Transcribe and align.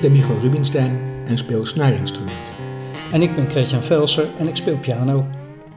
Ik 0.00 0.08
ben 0.08 0.16
Michael 0.16 0.40
Rubinstein 0.40 1.00
en 1.26 1.38
speel 1.38 1.66
snaarinstrumenten. 1.66 2.54
En 3.12 3.22
ik 3.22 3.34
ben 3.34 3.50
Christian 3.50 3.82
Velser 3.82 4.28
en 4.38 4.48
ik 4.48 4.56
speel 4.56 4.78
piano. 4.78 5.26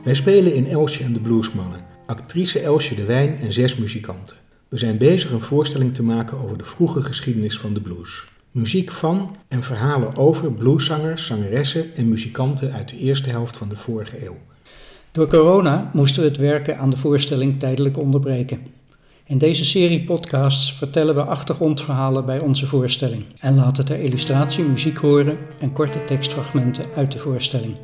Wij 0.04 0.14
spelen 0.14 0.54
in 0.54 0.68
Elsje 0.68 1.04
en 1.04 1.14
de 1.14 1.20
Bluesmannen, 1.20 1.80
actrice 2.06 2.60
Elsje 2.60 2.96
de 2.96 3.06
Wijn 3.06 3.38
en 3.40 3.54
zes 3.54 3.76
muzikanten. 3.76 4.36
We 4.68 4.78
zijn 4.78 4.98
bezig 4.98 5.32
een 5.32 5.42
voorstelling 5.42 5.94
te 5.94 6.04
maken 6.04 6.38
over 6.38 6.58
de 6.58 6.64
vroege 6.64 7.02
geschiedenis 7.02 7.60
van 7.60 7.74
de 7.74 7.82
blues. 7.82 8.26
Muziek 8.52 8.92
van 8.92 9.36
en 9.48 9.64
verhalen 9.64 10.16
over 10.16 10.52
blueszangers, 10.52 11.26
zangeressen 11.26 11.96
en 11.96 12.10
muzikanten 12.10 12.72
uit 12.72 12.90
de 12.90 12.98
eerste 12.98 13.30
helft 13.30 13.58
van 13.58 13.70
de 13.70 13.76
vorige 13.76 14.26
eeuw. 14.26 14.38
Door 15.12 15.28
corona 15.28 15.90
moesten 15.94 16.22
we 16.22 16.28
het 16.28 16.38
werken 16.38 16.78
aan 16.78 16.90
de 16.90 16.98
voorstelling 16.98 17.60
tijdelijk 17.60 17.98
onderbreken. 17.98 18.60
In 19.26 19.38
deze 19.38 19.66
serie 19.66 20.04
podcasts 20.04 20.74
vertellen 20.74 21.16
we 21.16 21.24
achtergrondverhalen 21.24 22.26
bij 22.26 22.40
onze 22.40 22.68
voorstelling 22.68 23.24
en 23.40 23.56
laten 23.56 23.86
ter 23.86 24.00
illustratie 24.00 24.64
muziek 24.64 24.98
horen 24.98 25.38
en 25.60 25.72
korte 25.72 26.06
tekstfragmenten 26.06 26.86
uit 26.96 27.12
de 27.12 27.18
voorstelling. 27.18 27.76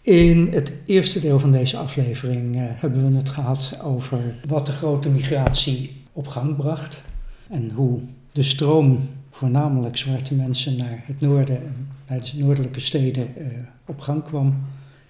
In 0.00 0.48
het 0.52 0.72
eerste 0.86 1.20
deel 1.20 1.38
van 1.38 1.52
deze 1.52 1.76
aflevering 1.76 2.56
uh, 2.56 2.62
hebben 2.64 3.10
we 3.10 3.16
het 3.16 3.28
gehad 3.28 3.78
over 3.82 4.34
wat 4.46 4.66
de 4.66 4.72
grote 4.72 5.08
migratie 5.08 6.04
op 6.12 6.26
gang 6.26 6.56
bracht 6.56 7.00
en 7.48 7.70
hoe 7.70 8.00
de 8.32 8.42
stroom 8.42 9.08
voornamelijk 9.30 9.96
zwarte 9.96 10.34
mensen 10.34 10.76
naar 10.76 11.02
het 11.06 11.20
noorden 11.20 11.56
en 11.56 11.88
naar 12.08 12.20
de 12.20 12.32
noordelijke 12.34 12.80
steden 12.80 13.28
uh, 13.38 13.46
op 13.86 14.00
gang 14.00 14.22
kwam 14.22 14.62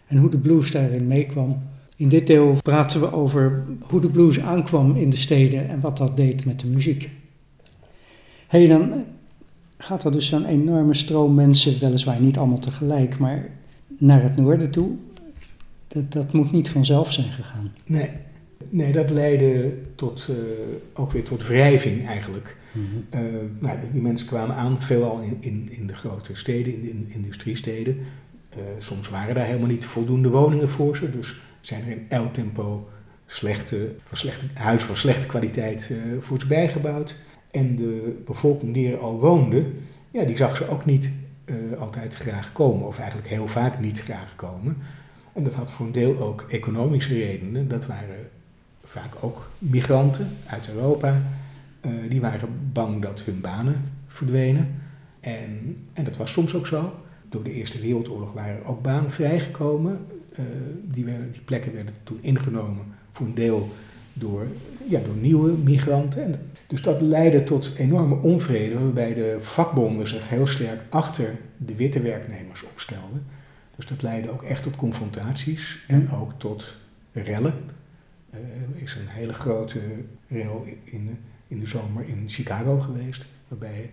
en 0.06 0.16
hoe 0.16 0.30
de 0.30 0.38
blues 0.38 0.70
daarin 0.70 1.06
meekwam. 1.06 1.62
In 1.98 2.08
dit 2.08 2.26
deel 2.26 2.58
praten 2.62 3.00
we 3.00 3.12
over 3.12 3.64
hoe 3.80 4.00
de 4.00 4.08
blues 4.08 4.40
aankwam 4.40 4.96
in 4.96 5.10
de 5.10 5.16
steden 5.16 5.68
en 5.68 5.80
wat 5.80 5.96
dat 5.96 6.16
deed 6.16 6.44
met 6.44 6.60
de 6.60 6.66
muziek. 6.66 7.10
Hey, 8.46 8.66
dan 8.66 9.04
gaat 9.78 10.04
er 10.04 10.12
dus 10.12 10.32
een 10.32 10.44
enorme 10.44 10.94
stroom 10.94 11.34
mensen, 11.34 11.80
weliswaar 11.80 12.20
niet 12.20 12.38
allemaal 12.38 12.58
tegelijk, 12.58 13.18
maar 13.18 13.50
naar 13.98 14.22
het 14.22 14.36
noorden 14.36 14.70
toe. 14.70 14.90
Dat, 15.88 16.12
dat 16.12 16.32
moet 16.32 16.52
niet 16.52 16.70
vanzelf 16.70 17.12
zijn 17.12 17.28
gegaan. 17.28 17.72
Nee, 17.86 18.10
nee 18.68 18.92
dat 18.92 19.10
leidde 19.10 19.72
tot, 19.94 20.28
uh, 20.30 20.36
ook 20.94 21.12
weer 21.12 21.24
tot 21.24 21.46
wrijving 21.46 22.06
eigenlijk. 22.06 22.56
Mm 22.72 22.86
-hmm. 23.10 23.20
uh, 23.20 23.40
nou, 23.58 23.78
die 23.92 24.02
mensen 24.02 24.26
kwamen 24.26 24.56
aan, 24.56 24.80
veelal 24.82 25.20
in, 25.20 25.36
in, 25.40 25.68
in 25.70 25.86
de 25.86 25.94
grote 25.94 26.34
steden, 26.34 26.74
in 26.74 26.82
de 26.82 26.88
in 26.88 27.06
industriesteden. 27.08 27.96
Uh, 28.56 28.62
soms 28.78 29.08
waren 29.08 29.34
daar 29.34 29.46
helemaal 29.46 29.68
niet 29.68 29.86
voldoende 29.86 30.28
woningen 30.28 30.68
voor 30.68 30.96
ze, 30.96 31.10
dus 31.10 31.40
zijn 31.60 31.82
er 31.84 31.90
in 31.90 32.06
el 32.08 32.30
tempo 32.30 32.88
slechte, 33.26 33.94
slechte, 34.12 34.44
huizen 34.54 34.86
van 34.86 34.96
slechte 34.96 35.26
kwaliteit 35.26 35.90
uh, 36.30 36.48
bijgebouwd. 36.48 37.16
En 37.50 37.76
de 37.76 38.22
bevolking 38.26 38.74
die 38.74 38.92
er 38.92 38.98
al 38.98 39.20
woonde, 39.20 39.66
ja, 40.10 40.24
die 40.24 40.36
zag 40.36 40.56
ze 40.56 40.68
ook 40.68 40.84
niet 40.84 41.10
uh, 41.44 41.80
altijd 41.80 42.14
graag 42.14 42.52
komen, 42.52 42.86
of 42.86 42.98
eigenlijk 42.98 43.28
heel 43.28 43.48
vaak 43.48 43.80
niet 43.80 44.00
graag 44.00 44.34
komen. 44.36 44.76
En 45.32 45.42
dat 45.44 45.54
had 45.54 45.70
voor 45.70 45.86
een 45.86 45.92
deel 45.92 46.18
ook 46.18 46.44
economische 46.48 47.14
redenen. 47.14 47.68
Dat 47.68 47.86
waren 47.86 48.28
vaak 48.84 49.12
ook 49.20 49.50
migranten 49.58 50.36
uit 50.46 50.68
Europa. 50.68 51.22
Uh, 51.86 51.92
die 52.08 52.20
waren 52.20 52.48
bang 52.72 53.02
dat 53.02 53.22
hun 53.22 53.40
banen 53.40 53.82
verdwenen. 54.06 54.74
En, 55.20 55.76
en 55.92 56.04
dat 56.04 56.16
was 56.16 56.32
soms 56.32 56.54
ook 56.54 56.66
zo. 56.66 56.94
Door 57.28 57.42
de 57.42 57.52
Eerste 57.52 57.80
Wereldoorlog 57.80 58.32
waren 58.32 58.56
er 58.56 58.66
ook 58.66 58.82
banen 58.82 59.10
vrijgekomen. 59.10 60.06
Uh, 60.32 60.44
die, 60.82 61.04
plekken 61.44 61.72
werden 61.72 61.94
toen 62.02 62.18
ingenomen 62.20 62.84
voor 63.12 63.26
een 63.26 63.34
deel 63.34 63.72
door, 64.12 64.46
ja, 64.88 65.00
door 65.00 65.16
nieuwe 65.16 65.52
migranten. 65.52 66.22
En 66.22 66.40
dus 66.66 66.82
dat 66.82 67.00
leidde 67.00 67.44
tot 67.44 67.74
enorme 67.76 68.14
onvrede, 68.14 68.78
waarbij 68.78 69.14
de 69.14 69.36
vakbonden 69.40 70.08
zich 70.08 70.28
heel 70.28 70.46
sterk 70.46 70.80
achter 70.88 71.38
de 71.56 71.74
witte 71.74 72.00
werknemers 72.00 72.62
opstelden. 72.62 73.24
Dus 73.76 73.86
dat 73.86 74.02
leidde 74.02 74.30
ook 74.30 74.42
echt 74.42 74.62
tot 74.62 74.76
confrontaties 74.76 75.84
en 75.86 76.10
ook 76.10 76.32
tot 76.36 76.76
rellen. 77.12 77.54
Uh, 78.30 78.40
er 78.76 78.82
is 78.82 78.94
een 78.94 79.08
hele 79.08 79.34
grote 79.34 79.80
rel 80.28 80.66
in, 80.84 81.18
in 81.48 81.60
de 81.60 81.66
zomer 81.66 82.08
in 82.08 82.24
Chicago 82.26 82.78
geweest, 82.80 83.26
waarbij 83.48 83.90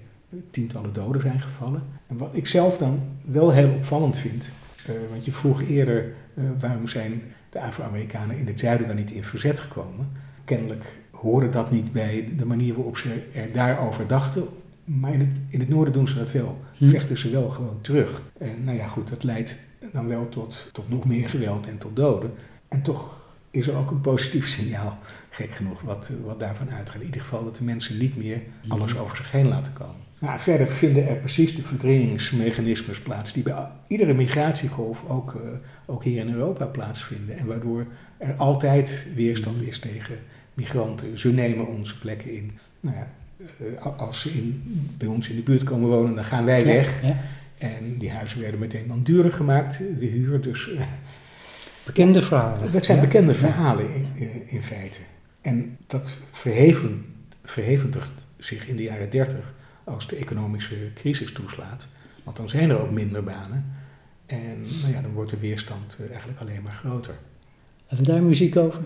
tientallen 0.49 0.93
doden 0.93 1.21
zijn 1.21 1.41
gevallen. 1.41 1.83
En 2.07 2.17
wat 2.17 2.29
ik 2.31 2.47
zelf 2.47 2.77
dan 2.77 2.99
wel 3.25 3.51
heel 3.51 3.73
opvallend 3.73 4.19
vind, 4.19 4.51
uh, 4.89 4.95
want 5.09 5.25
je 5.25 5.31
vroeg 5.31 5.61
eerder 5.61 6.13
uh, 6.33 6.45
waarom 6.59 6.87
zijn 6.87 7.21
de 7.49 7.61
Afro-Amerikanen 7.61 8.37
in 8.37 8.47
het 8.47 8.59
zuiden 8.59 8.87
dan 8.87 8.95
niet 8.95 9.11
in 9.11 9.23
verzet 9.23 9.59
gekomen. 9.59 10.11
Kennelijk 10.45 10.97
hoorde 11.11 11.49
dat 11.49 11.71
niet 11.71 11.91
bij 11.91 12.29
de 12.37 12.45
manier 12.45 12.75
waarop 12.75 12.97
ze 12.97 13.23
er 13.33 13.51
daarover 13.51 14.07
dachten. 14.07 14.47
Maar 14.83 15.13
in 15.13 15.19
het, 15.19 15.45
in 15.49 15.59
het 15.59 15.69
noorden 15.69 15.93
doen 15.93 16.07
ze 16.07 16.15
dat 16.15 16.31
wel. 16.31 16.61
Hm. 16.77 16.87
Vechten 16.87 17.17
ze 17.17 17.29
wel 17.29 17.49
gewoon 17.49 17.81
terug. 17.81 18.21
En 18.37 18.63
nou 18.63 18.77
ja, 18.77 18.87
goed, 18.87 19.09
dat 19.09 19.23
leidt 19.23 19.57
dan 19.91 20.07
wel 20.07 20.29
tot, 20.29 20.69
tot 20.71 20.89
nog 20.89 21.05
meer 21.05 21.29
geweld 21.29 21.67
en 21.67 21.77
tot 21.77 21.95
doden. 21.95 22.31
En 22.67 22.81
toch 22.81 23.23
is 23.51 23.67
er 23.67 23.75
ook 23.75 23.91
een 23.91 24.01
positief 24.01 24.47
signaal, 24.47 24.97
gek 25.29 25.51
genoeg, 25.51 25.81
wat, 25.81 26.11
wat 26.23 26.39
daarvan 26.39 26.71
uitgaat. 26.71 26.99
In 26.99 27.05
ieder 27.05 27.21
geval 27.21 27.43
dat 27.43 27.55
de 27.55 27.63
mensen 27.63 27.97
niet 27.97 28.17
meer 28.17 28.41
alles 28.67 28.97
over 28.97 29.17
zich 29.17 29.31
heen 29.31 29.47
laten 29.47 29.73
komen. 29.73 30.04
Nou, 30.19 30.39
verder 30.39 30.67
vinden 30.67 31.07
er 31.07 31.15
precies 31.15 31.55
de 31.55 31.63
verdringingsmechanismes 31.63 32.99
plaats 32.99 33.33
die 33.33 33.43
bij 33.43 33.67
iedere 33.87 34.13
migratiegolf 34.13 35.03
ook, 35.09 35.33
uh, 35.33 35.41
ook 35.85 36.03
hier 36.03 36.19
in 36.19 36.33
Europa 36.33 36.65
plaatsvinden. 36.65 37.37
En 37.37 37.45
waardoor 37.45 37.85
er 38.17 38.33
altijd 38.33 39.07
weerstand 39.15 39.61
is 39.61 39.79
tegen 39.79 40.17
migranten. 40.53 41.17
Ze 41.17 41.31
nemen 41.31 41.67
onze 41.67 41.99
plekken 41.99 42.33
in. 42.33 42.51
Nou 42.79 42.95
ja, 42.95 43.07
uh, 43.61 43.99
als 43.99 44.19
ze 44.19 44.29
in, 44.29 44.63
bij 44.97 45.07
ons 45.07 45.29
in 45.29 45.35
de 45.35 45.41
buurt 45.41 45.63
komen 45.63 45.89
wonen, 45.89 46.15
dan 46.15 46.23
gaan 46.23 46.45
wij 46.45 46.65
weg. 46.65 47.01
Ja, 47.01 47.07
ja. 47.07 47.21
En 47.57 47.97
die 47.97 48.11
huizen 48.11 48.39
werden 48.39 48.59
meteen 48.59 48.87
dan 48.87 49.01
duurder 49.01 49.33
gemaakt, 49.33 49.77
de 49.99 50.05
huur. 50.05 50.41
Dus, 50.41 50.69
uh, 50.69 50.81
bekende 51.85 52.21
verhalen. 52.21 52.71
Dat 52.71 52.85
zijn 52.85 52.97
ja? 52.97 53.03
bekende 53.03 53.33
verhalen 53.33 53.85
in, 54.13 54.47
in, 54.47 54.63
feite. 54.63 54.99
En 55.41 55.77
dat 55.87 56.17
verheven, 56.31 57.05
zich 58.37 58.67
in 58.67 58.75
de 58.75 58.83
jaren 58.83 59.09
dertig 59.09 59.53
als 59.85 60.07
de 60.07 60.15
economische 60.15 60.91
crisis 60.93 61.31
toeslaat. 61.31 61.87
Want 62.23 62.37
dan 62.37 62.49
zijn 62.49 62.69
er 62.69 62.81
ook 62.81 62.91
minder 62.91 63.23
banen. 63.23 63.73
En 64.25 64.61
nou 64.81 64.93
ja, 64.93 65.01
dan 65.01 65.11
wordt 65.11 65.31
de 65.31 65.39
weerstand 65.39 65.97
eigenlijk 66.09 66.39
alleen 66.39 66.61
maar 66.63 66.73
groter. 66.73 67.15
Hebben 67.85 68.05
we 68.05 68.11
daar 68.11 68.21
muziek 68.21 68.55
over? 68.55 68.81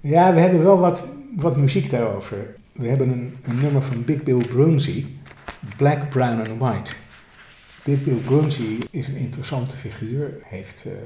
Ja, 0.00 0.34
we 0.34 0.40
hebben 0.40 0.62
wel 0.62 0.78
wat, 0.78 1.04
wat 1.36 1.56
muziek 1.56 1.90
daarover. 1.90 2.54
We 2.72 2.88
hebben 2.88 3.08
een, 3.08 3.36
een 3.42 3.58
nummer 3.58 3.82
van 3.82 4.04
Big 4.04 4.22
Bill 4.22 4.46
Brunsey, 4.46 5.06
Black, 5.76 6.08
Brown 6.08 6.38
and 6.38 6.58
White. 6.58 6.94
Big 7.84 8.04
Bill 8.04 8.16
Brunsey 8.16 8.78
is 8.90 9.06
een 9.06 9.16
interessante 9.16 9.76
figuur, 9.76 10.38
heeft 10.42 10.84
uh, 10.86 10.92
uh, 10.92 10.98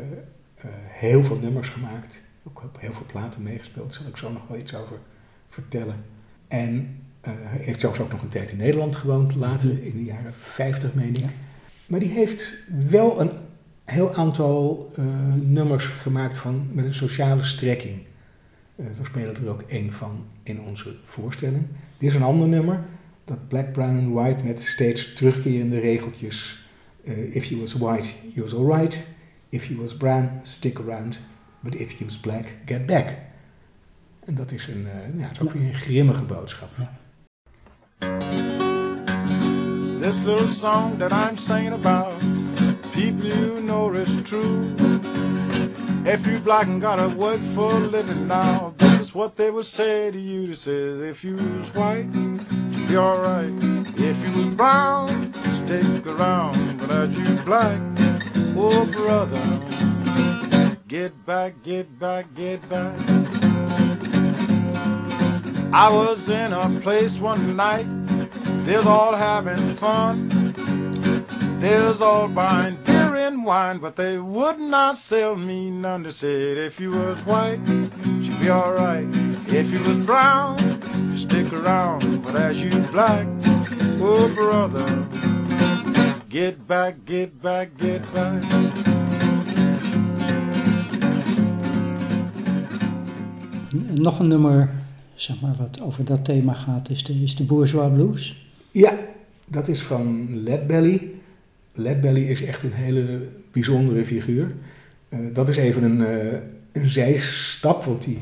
heel 0.88 1.25
veel 1.25 1.38
nummers 1.38 1.69
gemaakt, 1.69 2.22
ook 2.44 2.62
op 2.62 2.81
heel 2.81 2.92
veel 2.92 3.06
platen 3.06 3.42
meegespeeld, 3.42 3.86
daar 3.86 3.94
zal 3.94 4.06
ik 4.06 4.16
zo 4.16 4.32
nog 4.32 4.47
wel 4.48 4.58
iets 4.58 4.75
over 4.75 4.97
vertellen. 5.48 6.04
En 6.48 7.01
heeft 7.58 7.80
zelfs 7.80 8.00
ook 8.00 8.12
nog 8.12 8.22
een 8.22 8.28
tijd 8.28 8.50
in 8.50 8.56
Nederland 8.56 8.96
gewoond, 8.96 9.34
later 9.34 9.70
in 9.70 9.92
de 9.92 10.04
jaren 10.04 10.34
50 10.34 10.94
meen 10.94 11.14
ik. 11.14 11.24
Maar 11.86 12.00
die 12.00 12.10
heeft 12.10 12.54
wel 12.88 13.20
een 13.20 13.30
heel 13.84 14.14
aantal 14.14 14.92
nummers 15.34 15.86
gemaakt 15.86 16.38
van, 16.38 16.68
met 16.72 16.84
een 16.84 16.94
sociale 16.94 17.42
strekking. 17.42 18.02
Uh, 18.76 18.86
we 18.98 19.04
spelen 19.04 19.36
er 19.36 19.48
ook 19.48 19.62
één 19.62 19.92
van 19.92 20.26
in 20.42 20.60
onze 20.60 20.94
voorstelling. 21.04 21.66
Dit 21.98 22.08
is 22.08 22.14
een 22.14 22.22
ander 22.22 22.48
nummer, 22.48 22.84
dat 23.24 23.48
Black, 23.48 23.72
Brown 23.72 23.96
and 23.96 24.12
White 24.14 24.44
met 24.44 24.60
steeds 24.60 25.14
terugkerende 25.14 25.80
regeltjes. 25.80 26.66
Uh, 27.04 27.34
if 27.34 27.44
you 27.44 27.60
was 27.60 27.72
white, 27.72 28.08
you 28.34 28.42
was 28.42 28.54
alright. 28.54 29.06
If 29.48 29.66
you 29.66 29.80
was 29.80 29.96
brown, 29.96 30.30
stick 30.42 30.78
around. 30.78 31.20
But 31.60 31.75
if 31.75 31.92
you 31.92 32.04
was 32.04 32.18
black, 32.18 32.44
get 32.64 32.86
back. 32.86 33.08
En 34.25 34.34
dat 34.34 34.52
is, 34.52 34.66
een, 34.66 34.86
ja, 35.18 35.30
is 35.30 35.40
ook 35.40 35.52
weer 35.52 35.62
een 35.62 35.75
grimmige 35.75 36.22
boodschap. 36.22 36.70
Ja. 36.78 37.00
This 40.00 40.19
little 40.25 40.49
song 40.49 40.99
that 40.99 41.12
I'm 41.12 41.37
singing 41.37 41.72
about, 41.72 42.19
people 42.93 43.25
you 43.25 43.60
know 43.60 43.93
is 43.94 44.20
true. 44.22 44.75
If 46.04 46.26
you 46.26 46.40
black 46.40 46.66
and 46.66 46.81
gotta 46.81 47.08
work 47.16 47.40
for 47.40 47.72
a 47.72 47.78
living 47.78 48.26
now, 48.26 48.75
this 48.78 48.99
is 48.99 49.14
what 49.14 49.37
they 49.37 49.50
would 49.50 49.66
say 49.66 50.10
to 50.10 50.19
you. 50.19 50.49
They 50.49 50.54
says, 50.54 51.00
if 51.00 51.22
you 51.22 51.37
was 51.37 51.72
white, 51.75 52.06
you'd 52.12 52.88
be 52.88 52.96
alright. 52.96 53.52
If 53.96 54.26
you 54.26 54.32
was 54.37 54.50
brown, 54.50 55.32
stick 55.64 56.04
around. 56.04 56.78
But 56.81 56.90
as 56.90 57.16
you 57.16 57.37
black, 57.44 57.81
oh 58.56 58.84
brother, 58.87 59.40
get 60.88 61.25
back, 61.25 61.62
get 61.62 62.00
back, 62.00 62.34
get 62.34 62.69
back. 62.69 63.21
I 65.74 65.88
was 65.90 66.28
in 66.28 66.52
a 66.52 66.69
place 66.80 67.19
one 67.19 67.56
night, 67.56 67.86
they 68.64 68.76
was 68.76 68.86
all 68.86 69.14
having 69.14 69.74
fun. 69.74 70.28
They 71.60 71.80
was 71.80 72.02
all 72.02 72.28
buying 72.28 72.76
beer 72.84 73.16
and 73.16 73.44
wine, 73.44 73.78
but 73.78 73.96
they 73.96 74.19
would 74.19 74.58
not 74.58 74.98
sell 74.98 75.34
me 75.34 75.70
none. 75.70 76.02
They 76.02 76.10
said 76.10 76.58
if 76.58 76.78
you 76.78 76.90
was 76.90 77.24
white, 77.24 77.60
you'd 77.66 78.38
be 78.40 78.50
alright. 78.50 79.06
If 79.46 79.72
you 79.72 79.82
was 79.82 79.96
brown, 79.98 80.58
you 81.08 81.16
stick 81.16 81.52
around, 81.52 82.22
but 82.22 82.34
as 82.34 82.62
you 82.62 82.70
black, 82.90 83.26
oh 84.00 84.28
brother, 84.34 85.06
get 86.28 86.66
back, 86.66 87.04
get 87.04 87.40
back, 87.40 87.76
get 87.78 88.02
back. 88.12 88.42
Nog 93.92 94.18
een 94.18 94.28
nummer, 94.28 94.81
zeg 95.22 95.40
maar, 95.40 95.54
wat 95.58 95.80
over 95.80 96.04
dat 96.04 96.24
thema 96.24 96.52
gaat, 96.52 96.90
is 96.90 97.04
de, 97.04 97.22
is 97.22 97.36
de 97.36 97.44
Bourgeois 97.44 97.92
Blues. 97.92 98.46
Ja, 98.70 98.98
dat 99.46 99.69
is 99.69 99.82
van 99.82 100.28
Led 100.42 100.66
Belly. 100.66 101.10
Led 101.72 102.00
Belly 102.00 102.22
is 102.22 102.42
echt 102.42 102.62
een 102.62 102.72
hele 102.72 103.28
bijzondere 103.52 104.04
figuur. 104.04 104.54
Uh, 105.08 105.34
dat 105.34 105.48
is 105.48 105.56
even 105.56 105.82
een, 105.82 106.00
uh, 106.00 106.40
een 106.72 106.88
zijstap, 106.88 107.84
want 107.84 108.04
die 108.04 108.19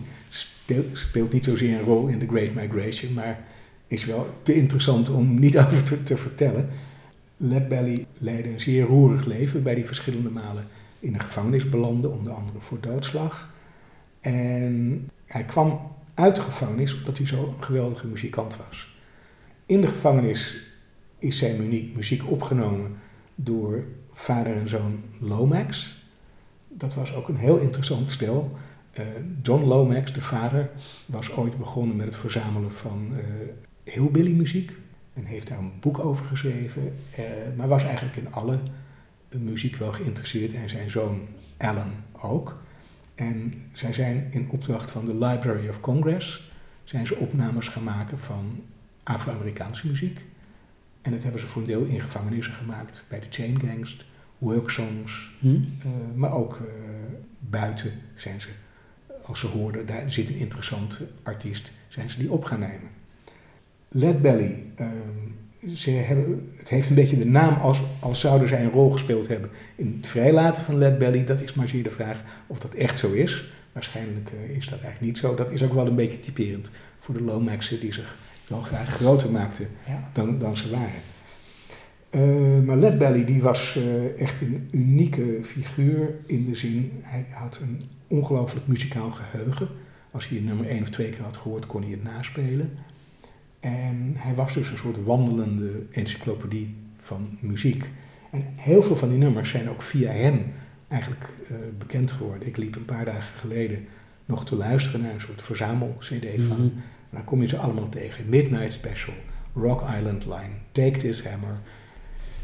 speelt, 0.92 1.32
niet 1.32 1.44
zozeer 1.44 1.78
een 1.78 1.84
rol 1.84 2.06
in 2.06 2.18
The 2.18 2.26
Great 2.26 2.54
Migration, 2.54 3.12
maar 3.12 3.44
is 3.86 4.04
wel 4.04 4.34
te 4.42 4.54
interessant 4.54 5.10
om 5.10 5.38
niet 5.38 5.58
over 5.66 5.82
te, 5.82 6.02
te 6.02 6.16
vertellen. 6.16 6.68
Led 7.36 7.68
Belly 7.68 8.06
leidde 8.18 8.50
een 8.50 8.60
zeer 8.60 8.86
roerig 8.86 9.24
leven 9.24 9.62
bij 9.62 9.74
die 9.74 9.86
verschillende 9.86 10.30
malen 10.30 10.64
in 10.98 11.12
de 11.12 11.20
gevangenis 11.20 11.68
belandde, 11.68 12.08
onder 12.08 12.32
andere 12.32 12.58
voor 12.58 12.80
doodslag. 12.80 13.52
En 14.20 15.08
hij 15.26 15.44
kwam 15.44 15.80
uit 16.20 16.36
de 16.36 16.42
gevangenis 16.42 16.94
omdat 16.94 17.16
hij 17.16 17.26
zo 17.26 17.46
een 17.46 17.62
geweldige 17.62 18.06
muzikant 18.06 18.56
was. 18.56 18.94
In 19.66 19.80
de 19.80 19.86
gevangenis 19.86 20.60
is 21.18 21.38
zijn 21.38 21.68
muziek 21.94 22.30
opgenomen 22.30 22.96
door 23.34 23.84
vader 24.12 24.56
en 24.56 24.68
zoon 24.68 25.02
Lomax. 25.20 25.98
Dat 26.68 26.94
was 26.94 27.14
ook 27.14 27.28
een 27.28 27.36
heel 27.36 27.58
interessant 27.58 28.10
stel. 28.10 28.58
Uh, 28.98 29.06
John 29.42 29.64
Lomax, 29.64 30.12
de 30.12 30.20
vader, 30.20 30.70
was 31.06 31.32
ooit 31.32 31.58
begonnen 31.58 31.96
met 31.96 32.06
het 32.06 32.16
verzamelen 32.16 32.72
van 32.72 33.08
uh, 33.12 33.18
hillbilly 33.84 34.32
muziek. 34.32 34.72
En 35.12 35.24
heeft 35.24 35.48
daar 35.48 35.58
een 35.58 35.72
boek 35.80 35.98
over 35.98 36.24
geschreven. 36.24 36.82
Uh, 37.18 37.24
maar 37.56 37.68
was 37.68 37.84
eigenlijk 37.84 38.16
in 38.16 38.32
alle 38.32 38.58
muziek 39.38 39.76
wel 39.76 39.92
geïnteresseerd. 39.92 40.54
En 40.54 40.68
zijn 40.68 40.90
zoon 40.90 41.20
Alan 41.56 41.92
ook. 42.12 42.62
En 43.20 43.52
zij 43.72 43.92
zijn 43.92 44.26
in 44.30 44.50
opdracht 44.50 44.90
van 44.90 45.04
de 45.04 45.18
Library 45.18 45.68
of 45.68 45.80
Congress... 45.80 46.50
zijn 46.84 47.06
ze 47.06 47.16
opnames 47.16 47.68
gaan 47.68 47.82
maken 47.84 48.18
van 48.18 48.62
Afro-Amerikaanse 49.02 49.86
muziek. 49.86 50.20
En 51.02 51.10
dat 51.12 51.22
hebben 51.22 51.40
ze 51.40 51.46
voor 51.46 51.60
een 51.60 51.68
deel 51.68 51.84
in 51.84 52.00
gevangenissen 52.00 52.54
gemaakt. 52.54 53.04
Bij 53.08 53.20
de 53.20 53.26
chain 53.30 53.60
gangs, 53.60 54.06
worksongs. 54.38 55.32
Hm? 55.38 55.48
Uh, 55.48 55.62
maar 56.14 56.32
ook 56.32 56.58
uh, 56.58 56.66
buiten 57.38 57.92
zijn 58.14 58.40
ze, 58.40 58.48
als 59.22 59.40
ze 59.40 59.46
hoorden, 59.46 59.86
daar 59.86 60.10
zit 60.10 60.28
een 60.28 60.34
interessante 60.34 61.08
artiest, 61.22 61.72
zijn 61.88 62.10
ze 62.10 62.18
die 62.18 62.32
op 62.32 62.44
gaan 62.44 62.60
nemen. 62.60 62.90
Led 63.88 64.22
Belly, 64.22 64.66
uh, 64.80 64.88
ze 65.74 65.90
hebben, 65.90 66.52
het 66.56 66.68
heeft 66.68 66.88
een 66.88 66.94
beetje 66.94 67.18
de 67.18 67.26
naam 67.26 67.54
als, 67.54 67.82
als 68.00 68.20
zouden 68.20 68.48
zij 68.48 68.64
een 68.64 68.70
rol 68.70 68.90
gespeeld 68.90 69.28
hebben 69.28 69.50
in 69.76 69.94
het 69.96 70.06
vrijlaten 70.06 70.62
van 70.62 70.78
Led 70.78 70.98
Belly. 70.98 71.24
Dat 71.24 71.40
is 71.40 71.54
maar 71.54 71.68
zeer 71.68 71.82
de 71.82 71.90
vraag 71.90 72.22
of 72.46 72.58
dat 72.58 72.74
echt 72.74 72.98
zo 72.98 73.12
is. 73.12 73.52
Waarschijnlijk 73.72 74.30
uh, 74.34 74.56
is 74.56 74.64
dat 74.64 74.80
eigenlijk 74.80 75.00
niet 75.00 75.18
zo. 75.18 75.34
Dat 75.34 75.50
is 75.50 75.62
ook 75.62 75.72
wel 75.72 75.86
een 75.86 75.94
beetje 75.94 76.18
typerend 76.18 76.70
voor 76.98 77.14
de 77.14 77.22
Lomaxen 77.22 77.80
die 77.80 77.92
zich 77.92 78.16
wel 78.48 78.62
graag 78.62 78.88
groter 78.88 79.30
maakten 79.30 79.68
ja. 79.86 80.10
dan, 80.12 80.38
dan 80.38 80.56
ze 80.56 80.70
waren. 80.70 81.02
Uh, 82.10 82.66
maar 82.66 82.76
Led 82.76 82.98
Belly 82.98 83.24
die 83.24 83.42
was 83.42 83.76
uh, 83.78 84.20
echt 84.20 84.40
een 84.40 84.68
unieke 84.70 85.38
figuur 85.42 86.14
in 86.26 86.44
de 86.44 86.54
zin, 86.54 86.92
hij 87.00 87.26
had 87.30 87.60
een 87.62 87.80
ongelooflijk 88.06 88.66
muzikaal 88.66 89.10
geheugen. 89.10 89.68
Als 90.10 90.28
hij 90.28 90.38
een 90.38 90.44
nummer 90.44 90.66
één 90.66 90.82
of 90.82 90.88
twee 90.88 91.10
keer 91.10 91.22
had 91.22 91.36
gehoord, 91.36 91.66
kon 91.66 91.82
hij 91.82 91.90
het 91.90 92.02
naspelen. 92.02 92.70
En 93.60 94.12
hij 94.16 94.34
was 94.34 94.54
dus 94.54 94.70
een 94.70 94.76
soort 94.76 95.04
wandelende 95.04 95.86
encyclopedie 95.90 96.74
van 96.96 97.38
muziek. 97.40 97.90
En 98.30 98.44
heel 98.56 98.82
veel 98.82 98.96
van 98.96 99.08
die 99.08 99.18
nummers 99.18 99.50
zijn 99.50 99.70
ook 99.70 99.82
via 99.82 100.10
hem 100.10 100.52
eigenlijk 100.88 101.36
uh, 101.42 101.56
bekend 101.78 102.12
geworden. 102.12 102.48
Ik 102.48 102.56
liep 102.56 102.76
een 102.76 102.84
paar 102.84 103.04
dagen 103.04 103.38
geleden 103.38 103.86
nog 104.24 104.44
te 104.44 104.56
luisteren 104.56 105.00
naar 105.00 105.14
een 105.14 105.20
soort 105.20 105.42
verzamel-cd 105.42 106.26
van 106.36 106.56
mm 106.56 106.62
-hmm. 106.62 106.72
dan 107.10 107.24
kom 107.24 107.40
je 107.40 107.48
ze 107.48 107.56
allemaal 107.56 107.88
tegen. 107.88 108.28
Midnight 108.28 108.72
Special, 108.72 109.14
Rock 109.54 109.84
Island 109.98 110.24
Line, 110.24 110.54
Take 110.72 110.98
This 110.98 111.24
Hammer, 111.24 111.58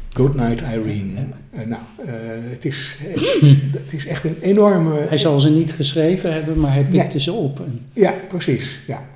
Good 0.09 0.35
Night 0.35 0.61
Irene. 0.61 1.25
Uh, 1.53 1.65
nou, 1.65 1.81
uh, 1.99 2.49
het, 2.49 2.65
is, 2.65 2.97
het 3.83 3.93
is 3.93 4.05
echt 4.05 4.23
een 4.23 4.37
enorme... 4.41 4.99
Hij 4.99 5.17
zal 5.17 5.39
ze 5.39 5.49
niet 5.49 5.71
geschreven 5.71 6.33
hebben, 6.33 6.59
maar 6.59 6.73
hij 6.73 6.83
pikte 6.83 7.19
ze 7.19 7.31
op. 7.31 7.61
Ja, 7.93 8.13
precies. 8.27 8.79
Ja. 8.87 9.07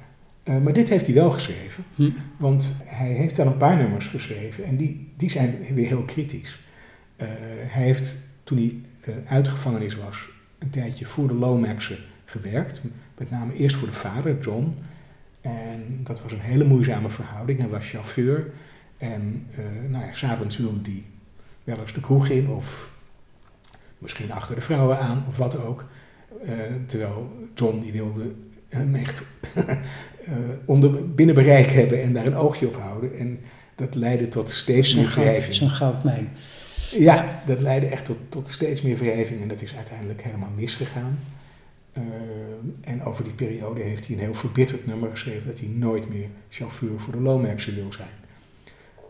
Uh, 0.44 0.58
maar 0.58 0.74
dit 0.74 0.90
heeft 0.90 1.06
hij 1.06 1.16
wel 1.16 1.32
geschreven, 1.32 1.84
hm. 1.96 2.10
want 2.38 2.74
hij 2.84 3.12
heeft 3.12 3.40
al 3.40 3.48
een 3.48 3.58
paar 3.58 3.78
nummers 3.78 4.08
geschreven 4.08 4.64
en 4.64 4.78
die, 4.78 5.12
die 5.18 5.30
zijn 5.30 5.56
weer 5.74 5.88
heel 5.88 6.04
kritisch. 6.04 6.60
hij 7.68 7.84
heeft, 7.84 8.18
toen 8.44 8.58
hij 8.58 8.82
uit 9.26 9.46
de 9.46 9.52
gevangenis 9.52 9.96
was, 9.96 10.30
een 10.60 10.70
tijdje 10.70 11.06
voor 11.06 11.28
de 11.28 11.34
Lomaxen 11.34 11.98
gewerkt. 12.26 12.82
Met 13.18 13.30
name 13.30 13.54
eerst 13.54 13.76
voor 13.76 13.88
de 13.88 13.94
vader, 13.94 14.40
John. 14.40 14.76
En 15.42 16.00
dat 16.04 16.22
was 16.22 16.32
een 16.32 16.40
hele 16.40 16.66
moeizame 16.66 17.10
verhouding. 17.10 17.60
Hij 17.60 17.68
was 17.68 17.90
chauffeur. 17.90 18.52
En 18.98 19.48
uh, 19.60 19.90
nou 19.90 20.06
ja, 20.06 20.14
s'avonds 20.14 20.58
wilde 20.58 20.80
hij 20.84 21.04
wel 21.64 21.80
eens 21.80 21.94
de 21.94 22.00
kroeg 22.00 22.30
in 22.30 22.48
of 22.48 22.94
misschien 23.98 24.32
achter 24.32 24.56
de 24.56 24.62
vrouwen 24.62 25.00
aan 25.00 25.26
of 25.28 25.38
wat 25.38 25.58
ook. 25.58 25.86
Uh, 26.44 26.60
terwijl 26.86 27.50
John 27.54 27.80
die 27.80 27.92
wilde 27.92 28.34
hem 28.78 28.96
echt 28.96 29.24
uh, 29.58 30.36
onder, 30.66 31.14
binnen 31.14 31.36
bereik 31.36 31.70
hebben 31.70 32.02
en 32.02 32.14
daar 32.14 32.26
een 32.26 32.36
oogje 32.36 32.68
op 32.68 32.76
houden. 32.76 33.18
En 33.18 33.40
dat 33.76 33.96
leidde 33.96 34.28
tot 34.28 34.50
steeds 34.50 34.96
meer 34.96 35.08
wrijving. 35.16 35.56
Zo'n 35.56 35.70
goudmijn. 35.70 36.30
Ja, 36.92 37.16
ja, 37.16 37.42
dat 37.46 37.62
leidde 37.62 37.88
echt 37.88 38.06
tot, 38.06 38.18
tot 38.30 38.50
steeds 38.50 38.82
meer 38.82 38.98
wrijving 38.98 39.42
en 39.42 39.48
dat 39.48 39.62
is 39.62 39.76
uiteindelijk 39.76 40.24
helemaal 40.24 40.52
misgegaan. 40.56 41.20
Uh, 41.98 42.04
en 42.82 43.04
over 43.04 43.24
die 43.24 43.34
periode 43.34 43.82
heeft 43.82 44.08
hij 44.08 44.16
een 44.16 44.22
heel 44.22 44.34
verbitterd 44.34 44.86
nummer 44.86 45.10
geschreven 45.10 45.48
dat 45.48 45.60
hij 45.60 45.68
nooit 45.68 46.10
meer 46.10 46.28
chauffeur 46.50 47.00
voor 47.00 47.14
de 47.14 47.20
Lomaxen 47.20 47.76
wil 47.76 47.94
zijn. 47.94 48.20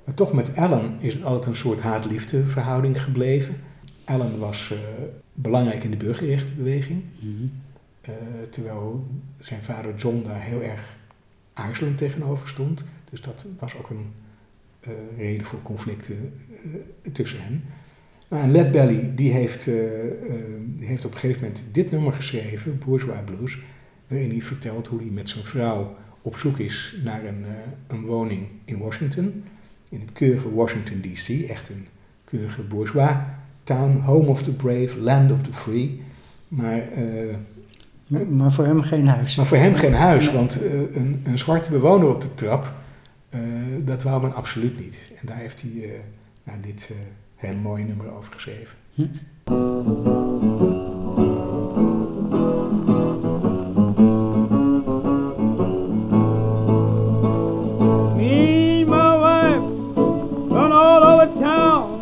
Maar 0.05 0.15
toch 0.15 0.33
met 0.33 0.55
Alan 0.55 0.95
is 0.99 1.13
het 1.13 1.23
altijd 1.23 1.45
een 1.45 1.55
soort 1.55 1.81
haat-liefde 1.81 2.45
verhouding 2.45 3.03
gebleven. 3.03 3.55
Alan 4.05 4.39
was 4.39 4.69
uh, 4.73 4.79
belangrijk 5.33 5.83
in 5.83 5.91
de 5.91 5.97
burgerrechtenbeweging, 5.97 7.03
mm 7.19 7.35
-hmm. 7.37 7.51
Uh, 8.09 8.15
terwijl 8.49 9.07
zijn 9.39 9.63
vader 9.63 9.95
John 9.95 10.23
daar 10.23 10.41
heel 10.41 10.61
erg 10.61 10.97
aarzelend 11.53 11.97
tegenover 11.97 12.47
stond. 12.47 12.83
Dus 13.09 13.21
dat 13.21 13.45
was 13.59 13.75
ook 13.75 13.89
een 13.89 14.13
reden 15.17 15.45
voor 15.45 15.61
conflicten 15.61 16.33
tussen 17.11 17.41
hen. 17.41 17.63
En 18.27 18.51
Led 18.51 18.71
Belly 18.71 19.11
die 19.15 19.31
heeft, 19.31 19.65
heeft 20.77 21.05
op 21.05 21.13
een 21.13 21.19
gegeven 21.19 21.41
moment 21.41 21.63
dit 21.71 21.91
nummer 21.91 22.13
geschreven, 22.13 22.79
Bourgeois 22.85 23.23
Blues, 23.25 23.57
waarin 24.07 24.29
hij 24.29 24.41
vertelt 24.41 24.87
hoe 24.87 24.99
hij 24.99 25.09
met 25.09 25.29
zijn 25.29 25.45
vrouw 25.45 25.95
op 26.21 26.37
zoek 26.37 26.59
is 26.59 26.95
naar 27.03 27.25
een, 27.25 27.45
een 27.87 28.05
woning 28.05 28.47
in 28.65 28.77
Washington, 28.77 29.43
in 29.89 29.99
het 29.99 30.11
keurige 30.11 30.53
Washington 30.53 31.01
DC, 31.01 31.49
echt 31.49 31.69
een 31.69 31.87
keurige 32.25 32.61
bourgeois 32.61 33.15
town, 33.63 33.97
home 33.97 34.27
of 34.27 34.43
the 34.43 34.53
brave, 34.53 34.99
land 34.99 35.31
of 35.31 35.41
the 35.41 35.53
free. 35.53 36.01
Maar, 36.47 36.87
maar, 38.11 38.27
maar 38.27 38.51
voor 38.51 38.65
hem 38.65 38.81
geen 38.81 39.07
huis. 39.07 39.35
Maar 39.35 39.45
voor 39.45 39.57
hem 39.57 39.73
geen 39.73 39.93
huis, 39.93 40.31
want 40.31 40.61
een, 40.61 41.21
een, 41.23 41.37
zwarte 41.37 41.71
bewoner 41.71 42.07
op 42.07 42.21
de 42.21 42.33
trap, 42.33 42.73
dat 43.83 44.03
wou 44.03 44.21
men 44.21 44.33
absoluut 44.33 44.79
niet. 44.79 45.11
En 45.19 45.27
daar 45.27 45.37
heeft 45.37 45.61
hij 45.61 46.01
nou, 46.43 46.59
dit 46.61 46.91
heel 47.35 47.55
mooi 47.55 47.83
nummer 47.83 48.11
over 48.11 48.33
geschreven. 48.33 48.77
Hm? 48.93 49.01
Me, 58.15 58.85
my 58.85 59.17
wife, 59.19 59.65
run 60.53 60.71
all 60.71 61.03
over 61.03 61.39
town. 61.39 61.99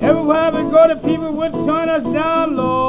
Everywhere 0.00 0.52
we 0.52 0.70
go, 0.70 0.88
the 0.88 0.98
people 1.02 1.32
would 1.32 1.52
turn 1.52 1.88
us 1.88 2.02
down, 2.02 2.54
Lord, 2.54 2.79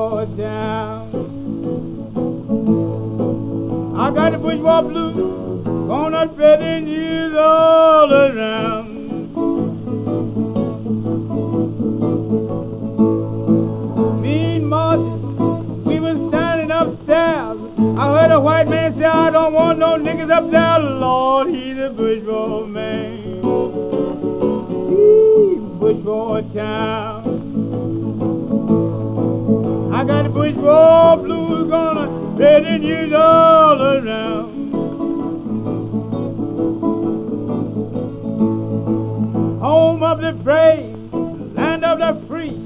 bourgeois 0.00 0.24
down. 0.36 1.10
I 3.96 4.10
got 4.12 4.32
the 4.32 4.38
bourgeois 4.38 4.82
blues 4.82 5.64
gonna 5.88 6.30
spreading 6.32 6.86
years 6.86 7.34
all 7.36 8.12
around. 8.12 8.88
Me 14.22 14.56
and 14.56 14.68
Martin, 14.68 15.84
we 15.84 16.00
was 16.00 16.18
standing 16.28 16.70
upstairs. 16.70 17.58
I 17.98 18.20
heard 18.20 18.30
a 18.30 18.40
white 18.40 18.68
man 18.68 18.94
say, 18.94 19.04
I 19.04 19.30
don't 19.30 19.52
want 19.52 19.78
no 19.78 19.98
niggas 19.98 20.30
up 20.30 20.50
there. 20.50 20.78
Lord, 20.78 21.48
he's 21.48 21.76
a 21.76 21.90
bourgeois 21.90 22.64
man. 22.64 23.34
He's 24.90 25.60
bourgeois 25.78 26.40
town. 26.54 27.19
I 30.10 30.12
got 30.12 30.22
the 30.24 30.30
bourgeois 30.30 31.16
blues 31.22 31.70
gonna 31.70 32.10
let 32.36 32.64
it 32.64 32.82
use 32.82 33.12
all 33.12 33.80
around. 33.80 34.72
Home 39.60 40.02
of 40.02 40.20
the 40.20 40.32
brave, 40.32 40.96
land 41.54 41.84
of 41.84 42.00
the 42.00 42.26
free. 42.26 42.58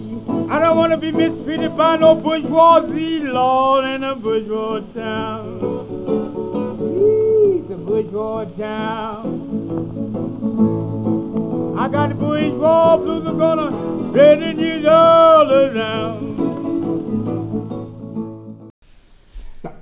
I 0.50 0.58
don't 0.58 0.78
want 0.78 0.92
to 0.92 0.96
be 0.96 1.12
mistreated 1.12 1.76
by 1.76 1.96
no 1.96 2.14
bourgeoisie, 2.14 3.20
Lord, 3.20 3.84
in 3.84 4.04
a 4.04 4.14
bourgeois 4.16 4.80
town. 4.94 5.60
It's 7.60 7.68
a 7.70 7.76
bourgeois 7.76 8.46
town. 8.56 9.26
I 11.78 11.88
got 11.88 12.08
the 12.08 12.14
bourgeois 12.14 12.96
blues 12.96 13.26
are 13.26 13.34
gonna 13.34 13.70
let 14.12 14.42
it 14.42 14.56
use 14.56 14.86
all 14.86 15.52
around. 15.52 16.33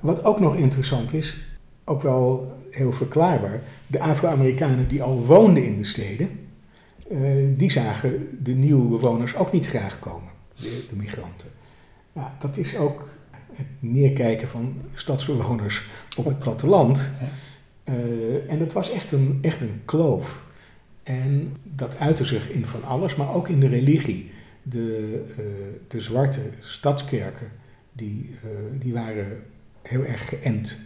Wat 0.02 0.24
ook 0.24 0.40
nog 0.40 0.56
interessant 0.56 1.12
is, 1.12 1.36
ook 1.84 2.02
wel 2.02 2.56
heel 2.70 2.92
verklaarbaar, 2.92 3.62
de 3.86 4.00
Afro-Amerikanen 4.00 4.88
die 4.88 5.02
al 5.02 5.26
woonden 5.26 5.64
in 5.64 5.78
de 5.78 5.84
steden, 5.84 6.30
eh, 7.08 7.18
die 7.56 7.70
zagen 7.70 8.28
de 8.42 8.54
nieuwe 8.54 8.88
bewoners 8.88 9.34
ook 9.34 9.52
niet 9.52 9.66
graag 9.66 9.98
komen, 9.98 10.30
de, 10.56 10.84
migranten. 10.94 11.48
Dat 12.38 12.56
is 12.56 12.76
ook 12.76 13.08
het 13.52 13.66
neerkijken 13.78 14.48
van 14.48 14.74
stadsbewoners 14.92 15.88
op 16.16 16.24
het 16.24 16.38
platteland. 16.38 17.12
Eh, 17.84 18.50
en 18.50 18.58
dat 18.58 18.72
was 18.72 18.90
echt 18.90 19.12
een, 19.12 19.38
echt 19.42 19.60
een 19.60 19.80
kloof. 19.84 20.44
En 21.02 21.56
dat 21.62 21.98
uitte 21.98 22.24
zich 22.24 22.50
in 22.50 22.66
van 22.66 22.84
alles, 22.84 23.16
maar 23.16 23.34
ook 23.34 23.48
in 23.48 23.60
de 23.60 23.68
religie. 23.68 24.30
De, 24.62 25.22
eh, 25.28 25.44
de 25.88 26.00
zwarte 26.00 26.40
stadskerken, 26.60 27.48
die, 27.92 28.34
die 28.78 28.92
waren 28.92 29.42
heel 29.82 30.04
erg 30.04 30.28
geënt 30.28 30.78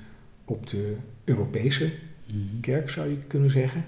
op 0.44 0.66
de 0.66 0.96
Europese 1.24 1.92
kerk, 2.60 2.90
zou 2.90 3.08
je 3.08 3.18
kunnen 3.26 3.50
zeggen. 3.50 3.84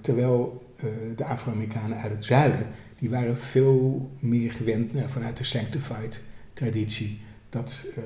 Terwijl 0.00 0.70
eh, 0.76 0.86
de 1.16 1.24
Afro-Amerikanen 1.24 1.98
uit 1.98 2.12
het 2.12 2.24
zuiden, 2.24 2.66
die 2.98 3.10
waren 3.10 3.38
veel 3.38 4.10
meer 4.20 4.52
gewend 4.52 4.92
nou, 4.92 5.08
vanuit 5.08 5.36
de 5.36 5.44
sanctified 5.44 6.22
traditie, 6.52 7.20
dat, 7.48 7.86
eh, 7.96 8.02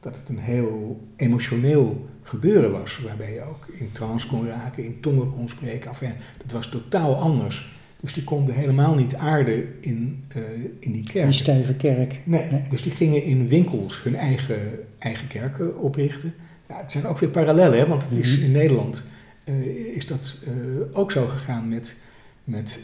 dat 0.00 0.16
het 0.16 0.28
een 0.28 0.38
heel 0.38 1.00
emotioneel 1.16 2.08
gebeuren 2.22 2.72
was, 2.72 2.98
waarbij 2.98 3.32
je 3.32 3.42
ook 3.42 3.66
in 3.66 3.92
trance 3.92 4.26
kon 4.26 4.46
raken, 4.46 4.84
in 4.84 5.00
tongen 5.00 5.32
kon 5.34 5.48
spreken. 5.48 5.90
Enfin, 5.90 6.14
dat 6.38 6.52
was 6.52 6.68
totaal 6.68 7.16
anders. 7.16 7.71
Dus 8.02 8.12
die 8.12 8.24
konden 8.24 8.54
helemaal 8.54 8.94
niet 8.94 9.14
aarden 9.14 9.64
in, 9.80 10.24
eh, 10.28 10.42
in 10.78 10.92
die 10.92 11.02
kerk. 11.02 11.24
Die 11.24 11.34
stijve 11.40 11.74
kerk. 11.74 12.20
Nee, 12.24 12.62
dus 12.68 12.82
die 12.82 12.92
gingen 12.92 13.22
in 13.22 13.48
winkels 13.48 14.02
hun 14.02 14.14
eigen, 14.16 14.58
eigen 14.98 15.26
kerken 15.26 15.78
oprichten. 15.78 16.34
Ja, 16.68 16.76
het 16.76 16.92
zijn 16.92 17.06
ook 17.06 17.18
weer 17.18 17.28
parallellen, 17.28 17.78
hè, 17.78 17.86
want 17.86 18.04
het 18.04 18.16
is 18.16 18.36
Mhm. 18.36 18.44
in 18.44 18.52
Nederland 18.52 19.04
eh, 19.44 19.66
is 19.96 20.06
dat 20.06 20.38
eh, 20.46 20.52
ook 20.98 21.12
zo 21.12 21.26
gegaan 21.26 21.68
met, 21.68 21.96
met 22.44 22.80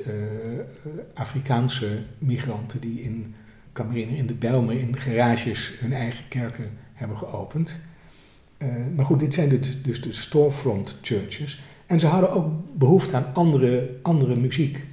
Afrikaanse 1.14 1.98
migranten 2.18 2.80
die 2.80 3.00
in, 3.00 3.34
herinneren, 3.72 4.16
in 4.16 4.26
de 4.26 4.34
Bijlmer 4.34 4.78
in 4.78 4.96
garages 4.96 5.72
hun 5.80 5.92
eigen 5.92 6.24
kerken 6.28 6.70
hebben 6.94 7.16
geopend. 7.16 7.78
Maar 8.96 9.04
goed, 9.04 9.20
dit 9.20 9.34
zijn 9.34 9.48
dus, 9.48 9.82
dus 9.82 10.02
de 10.02 10.12
storefront 10.12 10.96
churches. 11.02 11.62
En 11.86 12.00
ze 12.00 12.06
hadden 12.06 12.32
ook 12.32 12.52
behoefte 12.78 13.16
aan 13.16 13.34
andere, 13.34 13.90
andere 14.02 14.36
muziek. 14.36 14.86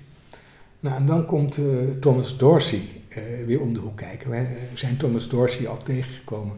Nou, 0.86 0.98
en 0.98 1.06
dan 1.06 1.26
komt 1.26 1.58
eh, 1.58 1.64
Thomas 2.00 2.38
Dorsey 2.38 2.82
eh, 3.10 3.22
weer 3.46 3.60
om 3.62 3.74
de 3.74 3.80
hoek 3.80 3.98
kijken. 3.98 4.30
Wij 4.30 4.40
eh, 4.40 4.48
zijn 4.74 4.98
Thomas 4.98 5.30
Dorsey 5.30 5.68
al 5.68 5.78
tegengekomen 5.78 6.56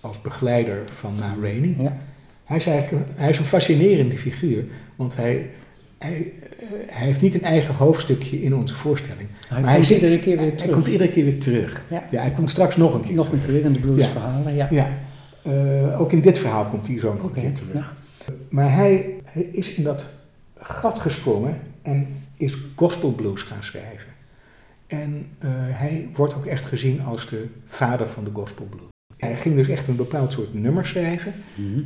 als 0.00 0.20
begeleider 0.20 0.82
van 0.84 1.14
Ma 1.14 1.36
Rainey. 1.42 1.74
Ja. 1.78 1.96
Hij 2.44 2.56
is 2.56 2.66
eigenlijk 2.66 3.06
een, 3.06 3.12
hij 3.14 3.28
is 3.28 3.38
een 3.38 3.44
fascinerende 3.44 4.16
figuur, 4.16 4.64
want 4.96 5.16
hij, 5.16 5.50
hij, 5.98 6.32
hij 6.86 7.06
heeft 7.06 7.20
niet 7.20 7.34
een 7.34 7.42
eigen 7.42 7.74
hoofdstukje 7.74 8.42
in 8.42 8.54
onze 8.54 8.74
voorstelling. 8.74 9.28
Hij 9.48 9.60
maar 9.60 9.72
komt 9.74 9.86
zit- 9.86 9.96
iedere 9.96 10.18
keer 10.18 10.36
weer 10.36 10.46
hij- 10.46 10.56
terug. 10.56 10.64
Hij 10.64 10.74
komt 10.74 10.86
iedere 10.86 11.10
keer 11.10 11.24
weer 11.24 11.40
terug. 11.40 11.84
Ja. 11.90 12.02
Ja, 12.10 12.20
hij 12.20 12.30
komt 12.30 12.50
straks 12.50 12.76
nog 12.76 12.94
een 12.94 13.00
keer 13.00 13.14
Nog 13.14 13.32
een 13.32 13.40
keer 13.46 13.64
in 13.64 13.72
de 13.72 13.78
bluesverhalen, 13.78 14.54
ja. 14.54 14.68
Ja, 14.70 14.88
ook 15.98 16.12
in 16.12 16.20
dit 16.20 16.38
verhaal 16.38 16.64
komt 16.64 16.86
hij 16.86 16.98
zo 16.98 17.12
nog 17.14 17.22
een 17.22 17.32
keer 17.42 17.52
terug. 17.52 17.94
Maar 18.48 18.72
hij, 18.74 19.14
hij 19.24 19.42
is 19.42 19.74
in 19.74 19.84
dat 19.84 20.06
gat 20.54 20.98
gesprongen 20.98 21.60
en 21.82 22.06
is 22.38 22.56
gospelblues 22.74 23.42
gaan 23.42 23.62
schrijven. 23.62 24.08
En 24.86 25.26
eh, 25.38 25.50
hij 25.54 26.08
wordt 26.14 26.34
ook 26.34 26.46
echt 26.46 26.64
gezien 26.66 27.02
als 27.02 27.26
de 27.26 27.46
vader 27.64 28.08
van 28.08 28.24
de 28.24 28.30
gospelblues. 28.32 28.88
Hij 29.16 29.36
ging 29.36 29.54
dus 29.54 29.68
echt 29.68 29.88
een 29.88 29.96
bepaald 29.96 30.32
soort 30.32 30.54
nummer 30.54 30.86
schrijven. 30.86 31.34
Mhm. 31.54 31.80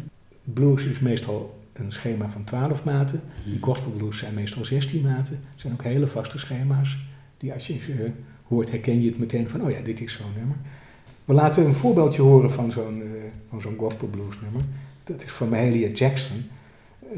Blues 0.45 0.85
is 0.85 0.99
meestal 1.01 1.61
een 1.73 1.93
schema 1.93 2.29
van 2.29 2.45
12 2.45 2.85
maten. 2.85 3.21
Die 3.45 3.55
Mhm. 3.55 3.63
gospelblues 3.65 4.19
zijn 4.19 4.35
meestal 4.35 4.65
16 4.65 5.03
maten. 5.03 5.41
Het 5.51 5.61
zijn 5.61 5.73
ook 5.73 5.83
hele 5.83 6.07
vaste 6.07 6.39
schema's. 6.39 6.99
Die 7.39 7.53
als 7.53 7.67
je 7.67 7.79
ze 7.79 8.11
hoort 8.43 8.71
herken 8.71 9.03
je 9.03 9.09
het 9.09 9.19
meteen 9.19 9.49
van, 9.49 9.63
oh 9.63 9.71
ja, 9.71 9.81
dit 9.81 10.01
is 10.01 10.13
zo'n 10.13 10.33
nummer. 10.37 10.57
We 11.25 11.35
laten 11.35 11.65
een 11.67 11.75
voorbeeldje 11.75 12.23
horen 12.23 12.53
van 12.53 12.71
zo'n 12.71 13.03
eh, 13.03 13.09
van 13.49 13.61
zo'n 13.61 13.77
gospelblues 13.79 14.41
nummer. 14.41 14.63
Dat 15.05 15.25
is 15.25 15.31
van 15.33 15.49
Mahalia 15.49 15.89
Jackson. 15.89 16.45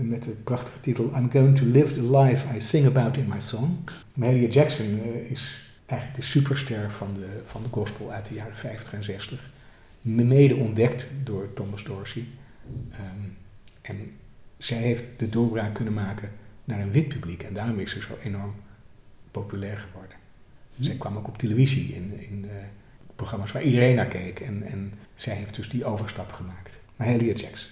Met 0.02 0.22
de 0.22 0.30
prachtige 0.30 0.80
titel 0.80 1.04
I'm 1.16 1.30
going 1.30 1.56
to 1.56 1.64
live 1.64 1.94
the 1.94 2.18
life 2.18 2.54
I 2.56 2.60
sing 2.60 2.86
about 2.86 3.16
in 3.16 3.28
my 3.28 3.40
song. 3.40 3.78
Mahalia 4.16 4.48
Jackson 4.48 4.86
eh, 4.86 5.30
is 5.30 5.70
eigenlijk 5.86 6.20
de 6.20 6.26
superster 6.26 6.90
van 6.90 7.14
de, 7.14 7.40
van 7.44 7.62
de 7.62 7.68
gospel 7.70 8.10
uit 8.10 8.26
de 8.26 8.34
jaren 8.34 8.56
50 8.56 8.92
en 8.92 9.04
60. 9.04 9.50
Mede 10.00 10.56
ontdekt 10.56 11.06
door 11.22 11.52
Thomas 11.52 11.84
Dorsey. 11.84 12.26
Ehm, 12.90 13.28
en 13.82 14.12
zij 14.58 14.78
heeft 14.78 15.04
de 15.16 15.28
doorbraak 15.28 15.74
kunnen 15.74 15.94
maken 15.94 16.30
naar 16.64 16.80
een 16.80 16.92
wit 16.92 17.08
publiek. 17.08 17.42
En 17.42 17.54
daarom 17.54 17.78
is 17.78 17.90
ze 17.90 18.00
zo 18.00 18.16
enorm 18.22 18.54
populair 19.30 19.78
geworden. 19.78 20.16
Zij 20.80 20.94
kwam 20.96 21.16
ook 21.16 21.28
op 21.28 21.38
televisie 21.38 21.94
in, 21.94 22.20
in 22.20 22.44
eh, 22.48 22.56
programma's 23.16 23.52
waar 23.52 23.62
iedereen 23.62 23.94
naar 23.94 24.06
keek. 24.06 24.40
En, 24.40 24.62
en 24.62 24.92
zij 25.14 25.34
heeft 25.34 25.54
dus 25.54 25.68
die 25.68 25.84
overstap 25.84 26.32
gemaakt. 26.32 26.80
Mahalia 26.96 27.34
Jackson. 27.34 27.70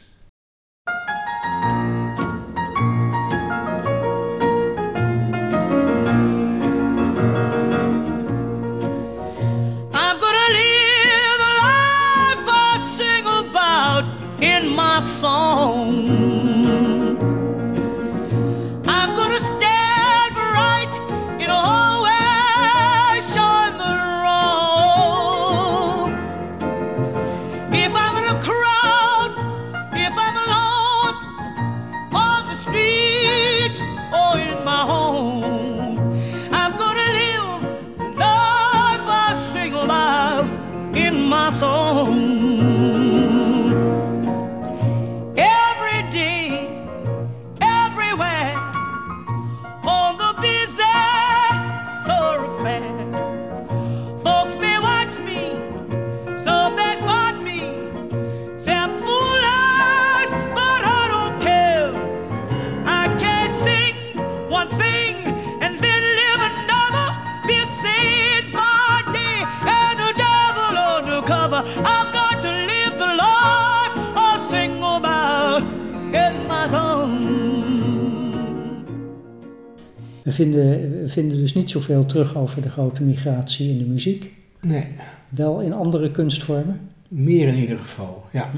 Vinden, 80.42 81.02
we 81.02 81.08
vinden 81.08 81.36
dus 81.36 81.54
niet 81.54 81.70
zoveel 81.70 82.06
terug 82.06 82.36
over 82.36 82.62
de 82.62 82.68
grote 82.68 83.02
migratie 83.02 83.70
in 83.70 83.78
de 83.78 83.84
muziek. 83.84 84.30
Nee, 84.60 84.86
Wel 85.28 85.60
in 85.60 85.72
andere 85.72 86.10
kunstvormen. 86.10 86.80
meer 87.08 87.48
in 87.48 87.54
ieder 87.54 87.78
geval, 87.78 88.24
ja. 88.32 88.50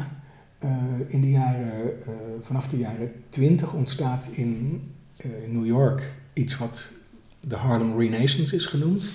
Eh, 0.58 0.70
in 1.06 1.20
de 1.20 1.30
jaren, 1.30 2.02
eh, 2.06 2.12
vanaf 2.40 2.68
de 2.68 2.76
jaren 2.76 3.12
20 3.28 3.72
ontstaat 3.72 4.28
in 4.32 4.82
eh, 5.16 5.30
New 5.48 5.66
York 5.66 6.14
iets 6.32 6.58
wat 6.58 6.92
de 7.40 7.56
Harlem 7.56 7.98
Renaissance 7.98 8.54
is 8.56 8.66
genoemd. 8.66 9.12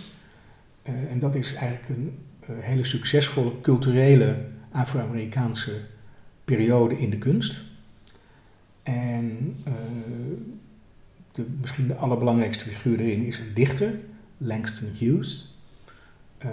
En 0.83 1.19
dat 1.19 1.35
is 1.35 1.53
eigenlijk 1.53 1.89
een, 1.89 2.13
hele 2.59 2.83
succesvolle 2.83 3.51
culturele 3.61 4.35
Afro-Amerikaanse 4.71 5.71
periode 6.45 6.99
in 6.99 7.09
de 7.09 7.17
kunst. 7.17 7.61
En 8.83 9.55
misschien 11.60 11.88
de 11.88 11.96
allerbelangrijkste 11.96 12.65
figuur 12.65 13.00
erin 13.00 13.25
is 13.25 13.38
een 13.38 13.53
dichter, 13.53 13.93
Langston 14.38 14.89
Hughes. 14.98 15.58
Eh, 16.38 16.50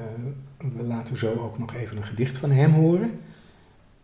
we 0.77 0.83
laten 0.83 1.17
zo 1.17 1.35
ook 1.35 1.59
nog 1.59 1.75
even 1.75 1.97
een 1.97 2.05
gedicht 2.05 2.39
van 2.39 2.51
hem 2.51 2.73
horen. 2.73 3.11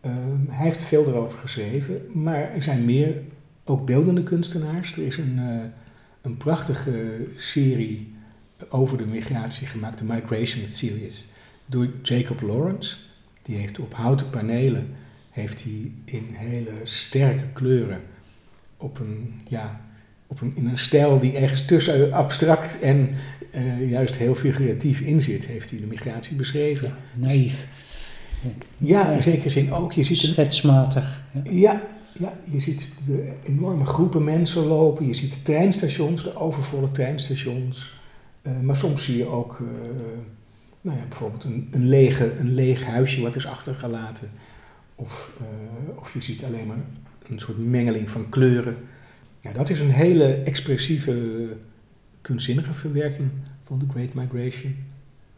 Eh, 0.00 0.12
hij 0.48 0.64
heeft 0.64 0.82
veel 0.82 1.06
erover 1.06 1.38
geschreven, 1.38 2.22
maar 2.22 2.50
er 2.50 2.62
zijn 2.62 2.84
meer 2.84 3.22
ook 3.64 3.86
beeldende 3.86 4.22
kunstenaars. 4.22 4.92
Er 4.92 5.02
is 5.02 5.16
een, 5.16 5.38
eh, 5.38 5.64
een 6.22 6.36
prachtige 6.36 7.26
serie 7.36 8.14
over 8.68 8.98
de 8.98 9.06
migratie 9.06 9.66
gemaakt, 9.66 9.98
de 9.98 10.04
Migration 10.04 10.68
Series, 10.68 11.28
door 11.66 11.88
Jacob 12.02 12.40
Lawrence. 12.40 12.96
Die 13.42 13.56
heeft 13.56 13.78
op 13.78 13.94
houten 13.94 14.30
panelen, 14.30 14.94
heeft 15.30 15.62
hij 15.62 15.92
in 16.04 16.28
hele 16.32 16.80
sterke 16.82 17.44
kleuren, 17.52 18.00
op 18.76 18.98
een, 18.98 19.40
ja, 19.48 19.80
op 20.32 20.40
een, 20.40 20.52
in 20.54 20.66
een 20.66 20.78
stijl 20.78 21.18
die 21.18 21.36
ergens 21.36 21.64
tussen 21.64 22.12
abstract 22.12 22.80
en 22.80 23.14
eh, 23.50 23.90
juist 23.90 24.16
heel 24.16 24.34
figuratief 24.34 25.00
in 25.00 25.20
zit, 25.20 25.46
heeft 25.46 25.70
hij 25.70 25.80
de 25.80 25.86
migratie 25.86 26.36
beschreven. 26.36 26.88
Ja, 26.88 27.26
naïef. 27.26 27.66
Ja, 28.78 29.10
in 29.10 29.22
zekere 29.22 29.48
zin 29.48 29.72
ook. 29.72 29.92
Je 29.92 30.04
ziet 30.04 30.22
een, 30.22 30.28
Schetsmatig. 30.28 31.22
Ja. 31.32 31.42
ja, 31.50 31.82
ja, 32.12 32.32
je 32.50 32.60
ziet 32.60 32.88
de 33.06 33.34
enorme 33.44 33.84
groepen 33.84 34.24
mensen 34.24 34.66
lopen. 34.66 35.06
Je 35.06 35.14
ziet 35.14 35.32
de 35.32 35.42
treinstations, 35.42 36.22
de 36.22 36.36
overvolle 36.36 36.90
treinstations. 36.90 38.00
Eh, 38.42 38.52
maar 38.60 38.76
soms 38.76 39.04
zie 39.04 39.16
je 39.16 39.26
ook 39.26 39.60
eh, 39.60 39.66
nou 40.80 40.98
ja, 40.98 41.04
bijvoorbeeld 41.08 41.44
een, 41.44 41.68
een, 41.70 41.88
lege, 41.88 42.32
een 42.38 42.54
leeg 42.54 42.84
huisje 42.84 43.22
wat 43.22 43.36
is 43.36 43.46
achtergelaten. 43.46 44.30
Of, 44.94 45.32
of 45.94 46.14
je 46.14 46.20
ziet 46.20 46.44
alleen 46.44 46.66
maar 46.66 46.84
een 47.28 47.38
soort 47.38 47.58
mengeling 47.58 48.10
van 48.10 48.28
kleuren. 48.28 48.76
Ja, 49.42 49.52
dat 49.52 49.70
is 49.70 49.80
een 49.80 49.90
hele 49.90 50.34
expressieve, 50.34 51.46
kunstzinnige 52.20 52.72
verwerking 52.72 53.30
van 53.62 53.78
The 53.78 53.86
Great 53.88 54.14
Migration. 54.14 54.76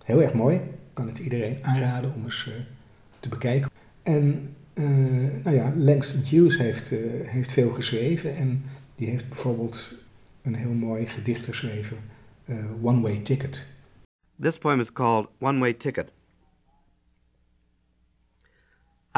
Heel 0.04 0.22
erg 0.22 0.32
mooi. 0.32 0.60
Kan 0.92 1.06
het 1.06 1.18
iedereen 1.18 1.58
aanraden 1.62 2.14
om 2.14 2.24
eens 2.24 2.46
eh, 2.46 2.52
te 3.20 3.28
bekijken. 3.28 3.70
En 4.02 4.54
eh, 4.72 4.84
nou 5.44 5.56
ja, 5.56 5.72
Langston 5.76 6.22
Hughes 6.22 6.58
heeft, 6.58 6.92
eh, 6.92 6.98
heeft 7.22 7.52
veel 7.52 7.70
geschreven 7.70 8.36
en 8.36 8.64
die 8.94 9.08
heeft 9.08 9.28
bijvoorbeeld 9.28 9.94
een 10.42 10.54
heel 10.54 10.72
mooi 10.72 11.06
gedicht 11.06 11.44
geschreven, 11.44 11.96
One 12.82 13.00
Way 13.00 13.18
Ticket. 13.18 13.66
This 14.40 14.58
poem 14.58 14.80
is 14.80 14.92
called 14.92 15.28
One 15.38 15.58
Way 15.58 15.74
Ticket. 15.74 16.12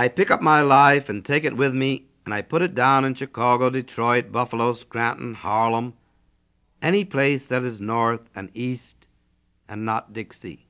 I 0.00 0.08
pick 0.08 0.30
up 0.30 0.40
my 0.40 0.62
life 0.62 1.12
and 1.12 1.24
take 1.24 1.46
it 1.46 1.56
with 1.56 1.72
me, 1.72 2.05
and 2.26 2.34
I 2.34 2.42
put 2.42 2.60
it 2.60 2.74
down 2.74 3.04
in 3.04 3.14
Chicago, 3.14 3.70
Detroit, 3.70 4.32
Buffalo, 4.32 4.72
Scranton, 4.72 5.34
Harlem, 5.34 5.94
any 6.82 7.04
place 7.04 7.46
that 7.46 7.64
is 7.64 7.80
north 7.80 8.28
and 8.34 8.50
east 8.52 9.06
and 9.68 9.84
not 9.84 10.12
Dixie. 10.12 10.66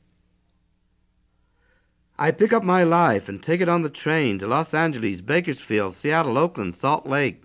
I 2.19 2.31
pick 2.31 2.53
up 2.53 2.63
my 2.63 2.85
life 2.85 3.29
and 3.29 3.43
take 3.43 3.63
it 3.63 3.71
on 3.71 3.81
the 3.83 3.91
train 3.91 4.39
to 4.39 4.47
Los 4.47 4.75
Angeles, 4.75 5.23
Bakersfield, 5.23 5.95
Seattle, 5.95 6.37
Oakland, 6.37 6.75
Salt 6.75 7.07
Lake, 7.07 7.43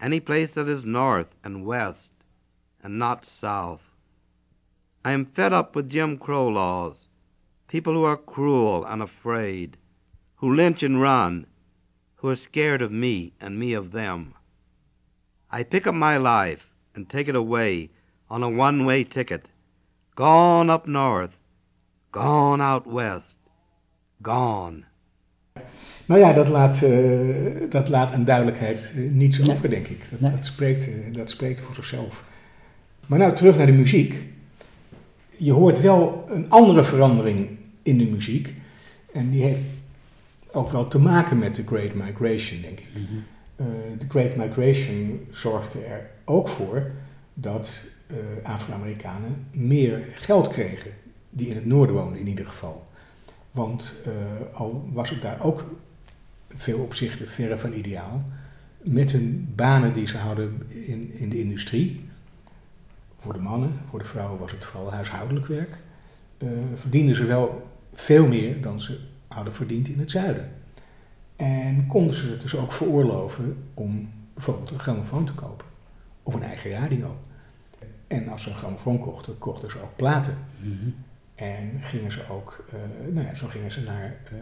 any 0.00 0.20
place 0.20 0.54
that 0.54 0.68
is 0.68 0.84
north 0.84 1.34
and 1.42 1.66
west 1.66 2.12
and 2.82 2.96
not 2.96 3.24
south. 3.24 3.82
I 5.04 5.10
am 5.10 5.24
fed 5.26 5.52
up 5.52 5.74
with 5.74 5.90
Jim 5.90 6.16
Crow 6.16 6.46
laws, 6.46 7.08
people 7.66 7.94
who 7.94 8.04
are 8.04 8.16
cruel 8.16 8.84
and 8.84 9.02
afraid, 9.02 9.76
who 10.36 10.54
lynch 10.54 10.84
and 10.84 11.00
run, 11.00 11.46
who 12.26 12.32
are 12.32 12.34
scared 12.34 12.82
of 12.82 12.90
me 12.90 13.32
and 13.40 13.56
me 13.56 13.72
of 13.72 13.92
them. 13.92 14.34
I 15.48 15.62
pick 15.62 15.86
up 15.86 15.94
my 15.94 16.16
life 16.16 16.70
and 16.92 17.08
take 17.08 17.28
it 17.28 17.36
away 17.36 17.90
on 18.28 18.42
a 18.42 18.48
one 18.48 18.84
way 18.84 19.04
ticket, 19.04 19.46
gone 20.16 20.68
up 20.68 20.88
north, 20.88 21.38
gone 22.10 22.60
out 22.60 22.84
west, 22.84 23.38
gone. 24.22 24.84
Nou 26.06 26.20
ja, 26.20 26.32
dat 26.32 26.48
laat, 26.48 26.82
eh, 26.82 27.70
dat 27.70 27.88
laat 27.88 28.12
aan 28.12 28.24
duidelijkheid 28.24 28.92
eh, 28.96 29.10
niets 29.10 29.38
Nee. 29.38 29.50
over, 29.56 29.70
denk 29.70 29.86
ik. 29.86 30.10
Dat, 30.10 30.20
Nee. 30.20 30.30
dat, 30.30 30.44
spreekt, 30.44 30.88
eh, 30.88 31.14
dat 31.14 31.30
spreekt 31.30 31.60
voor 31.60 31.74
zichzelf. 31.74 32.24
Maar 33.06 33.18
nou 33.18 33.32
terug 33.32 33.56
naar 33.56 33.66
de 33.66 33.72
muziek. 33.72 34.22
Je 35.36 35.52
hoort 35.52 35.80
wel 35.80 36.24
een 36.28 36.50
andere 36.50 36.84
verandering 36.84 37.48
in 37.82 37.98
de 37.98 38.06
muziek. 38.06 38.54
En 39.12 39.30
die 39.30 39.42
heeft 39.42 39.62
ook 40.56 40.70
wel 40.70 40.88
te 40.88 40.98
maken 40.98 41.38
met 41.38 41.56
de 41.56 41.66
Great 41.66 41.94
Migration, 41.94 42.60
denk 42.60 42.80
ik. 42.80 42.88
Eh, 43.56 43.66
De 43.98 44.06
Great 44.08 44.36
Migration 44.36 45.26
zorgde 45.30 45.80
er 45.80 46.10
ook 46.24 46.48
voor 46.48 46.90
dat 47.34 47.84
eh, 48.06 48.16
Afro-Amerikanen 48.42 49.46
meer 49.50 50.04
geld 50.08 50.48
kregen. 50.48 50.90
Die 51.30 51.48
in 51.48 51.56
het 51.56 51.66
noorden 51.66 51.94
woonden 51.94 52.20
in 52.20 52.26
ieder 52.26 52.46
geval. 52.46 52.86
Want 53.50 53.94
eh, 54.04 54.12
al 54.58 54.88
was 54.92 55.10
het 55.10 55.22
daar 55.22 55.42
ook 55.42 55.64
veel 56.48 56.78
opzichten 56.78 57.28
verre 57.28 57.58
van 57.58 57.72
ideaal. 57.72 58.24
Met 58.78 59.12
hun 59.12 59.52
banen 59.54 59.92
die 59.92 60.06
ze 60.06 60.16
hadden 60.16 60.62
in, 60.68 61.10
in 61.12 61.28
de 61.28 61.40
industrie. 61.40 62.04
Voor 63.18 63.32
de 63.32 63.38
mannen, 63.38 63.72
voor 63.90 63.98
de 63.98 64.04
vrouwen 64.04 64.38
was 64.38 64.52
het 64.52 64.64
vooral 64.64 64.92
huishoudelijk 64.92 65.46
werk. 65.46 65.76
verdienden 66.74 67.14
ze 67.14 67.24
wel 67.24 67.68
veel 67.92 68.26
meer 68.26 68.60
dan 68.60 68.80
ze 68.80 68.98
hadden 69.36 69.54
verdiend 69.54 69.88
in 69.88 69.98
het 69.98 70.10
zuiden. 70.10 70.50
En 71.36 71.86
konden 71.86 72.16
ze 72.16 72.28
het 72.30 72.40
dus 72.40 72.56
ook 72.56 72.72
veroorloven 72.72 73.56
om 73.74 74.10
bijvoorbeeld 74.34 74.70
een 74.70 74.78
grammofoon 74.78 75.24
te 75.26 75.32
kopen. 75.32 75.66
Of 76.22 76.34
een 76.34 76.42
eigen 76.42 76.70
radio. 76.70 77.16
En 78.06 78.28
als 78.28 78.42
ze 78.42 78.50
een 78.50 78.56
grammofoon 78.56 78.98
kochten, 78.98 79.38
kochten 79.38 79.70
ze 79.70 79.80
ook 79.82 79.96
platen. 79.96 80.38
Mhm. 80.60 80.88
En 81.34 81.70
gingen 81.80 82.12
ze 82.12 82.20
ook, 82.30 82.64
eh, 82.72 82.78
nou 83.12 83.26
ja, 83.26 83.34
zo 83.34 83.46
gingen 83.46 83.70
ze 83.70 83.80
naar, 83.80 84.16
eh, 84.24 84.36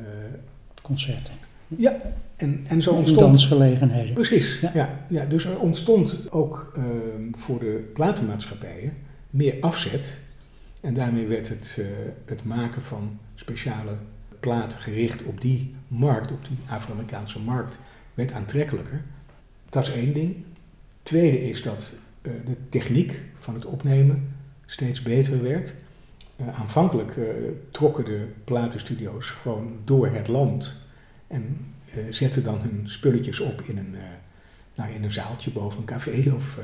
Concerten. 0.83 1.33
ja, 1.69 1.97
en, 2.37 2.65
en 2.69 2.83
zo 2.83 2.91
ontstond... 2.93 3.21
dansgelegenheden. 3.21 4.15
Precies, 4.15 4.61
Ja. 4.61 4.71
ja. 4.75 5.05
Ja, 5.09 5.25
dus 5.25 5.45
er 5.45 5.59
ontstond 5.59 6.31
ook 6.31 6.73
ehm, 6.77 7.33
voor 7.33 7.59
de 7.59 7.91
platenmaatschappijen 7.95 8.93
meer 9.31 9.57
afzet. 9.61 10.21
En 10.81 10.95
daarmee 10.95 11.27
werd 11.27 11.49
het, 11.49 11.77
eh, 11.81 11.87
het 12.27 12.45
maken 12.45 12.83
van 12.83 13.19
speciale 13.35 13.97
platen 14.45 14.79
gericht 14.79 15.23
op 15.23 15.41
die 15.41 15.75
markt, 15.89 16.33
op 16.33 16.45
die 16.47 16.57
Afro-Amerikaanse 16.69 17.41
markt, 17.41 17.79
werd 18.15 18.33
aantrekkelijker. 18.33 19.03
Dat 19.69 19.83
is 19.87 19.95
één 19.95 20.15
ding. 20.15 20.35
Tweede 21.03 21.49
is 21.49 21.63
dat 21.63 21.95
eh, 22.23 22.33
de 22.45 22.57
techniek 22.69 23.21
van 23.39 23.55
het 23.55 23.65
opnemen 23.65 24.29
steeds 24.67 25.03
beter 25.03 25.43
werd. 25.43 25.75
Eh, 26.37 26.61
aanvankelijk 26.61 27.17
eh, 27.17 27.25
trokken 27.71 28.05
de 28.05 28.27
platenstudio's 28.45 29.31
gewoon 29.31 29.73
door 29.85 30.07
het 30.09 30.29
land 30.29 30.77
en 31.27 31.57
zetten 32.09 32.43
dan 32.43 32.61
hun 32.61 32.81
spulletjes 32.85 33.41
op 33.41 33.61
in 33.61 33.79
een, 33.79 33.95
nou, 34.75 34.93
in 34.93 35.05
een 35.05 35.13
zaaltje 35.13 35.51
boven 35.51 35.79
een 35.79 35.85
café 35.85 36.33
of, 36.35 36.59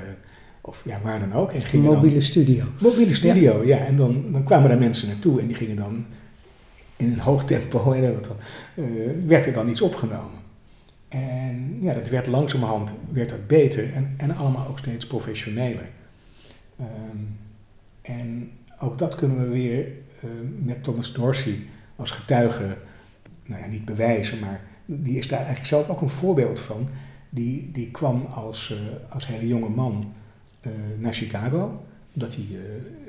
of 0.61 0.83
ja, 0.85 1.01
waar 1.03 1.21
dan 1.21 1.33
ook. 1.33 1.51
En 1.51 1.55
Een 1.55 1.67
gingen 1.67 1.87
dan- 1.87 1.95
mobiele 1.95 2.21
studio. 2.21 2.65
Mobiele 2.81 3.15
studio, 3.15 3.65
ja. 3.65 3.79
En 3.79 3.97
dan, 3.97 4.33
dan 4.33 4.45
kwamen 4.45 4.69
daar 4.69 4.79
mensen 4.79 5.09
naartoe 5.09 5.41
en 5.41 5.47
die 5.47 5.57
gingen 5.57 5.77
dan 5.77 6.07
in 7.01 7.13
een 7.13 7.21
hoog 7.21 7.45
tempo, 7.45 7.93
en 7.93 8.03
dan, 8.03 8.37
eh, 8.75 8.85
werd 9.27 9.47
er 9.47 9.53
dan 9.53 9.69
iets 9.69 9.81
opgenomen. 9.81 10.39
En 11.09 11.79
ja, 11.81 11.95
dat 11.95 12.09
werd 12.09 12.27
langzamerhand 12.27 12.93
werd 13.13 13.31
dat 13.31 13.47
beter 13.47 13.93
en, 13.95 14.15
en 14.17 14.37
allemaal 14.37 14.67
ook 14.69 14.79
steeds 14.79 15.07
professioneler. 15.07 15.89
Ehm, 16.79 17.19
en 18.03 18.51
ook 18.79 18.99
dat 18.99 19.15
kunnen 19.15 19.39
we 19.39 19.49
weer 19.49 19.87
eh, 20.21 20.31
met 20.59 20.85
Thomas 20.85 21.13
Dorsey 21.13 21.59
als 21.97 22.11
getuige, 22.11 22.77
nou 23.47 23.61
ja, 23.63 23.67
niet 23.69 23.85
bewijzen, 23.85 24.39
maar 24.39 24.61
die 24.85 25.19
is 25.19 25.29
daar 25.29 25.39
eigenlijk 25.39 25.69
zelf 25.69 25.89
ook 25.89 26.01
een 26.01 26.09
voorbeeld 26.09 26.61
van. 26.61 26.89
Die, 27.31 27.71
die 27.73 27.91
kwam 27.91 28.27
als, 28.27 28.71
eh, 28.71 29.15
als 29.15 29.27
hele 29.27 29.47
jonge 29.47 29.69
man 29.69 30.13
naar 30.99 31.15
Chicago, 31.15 31.85
omdat 32.15 32.35
hij 32.35 32.45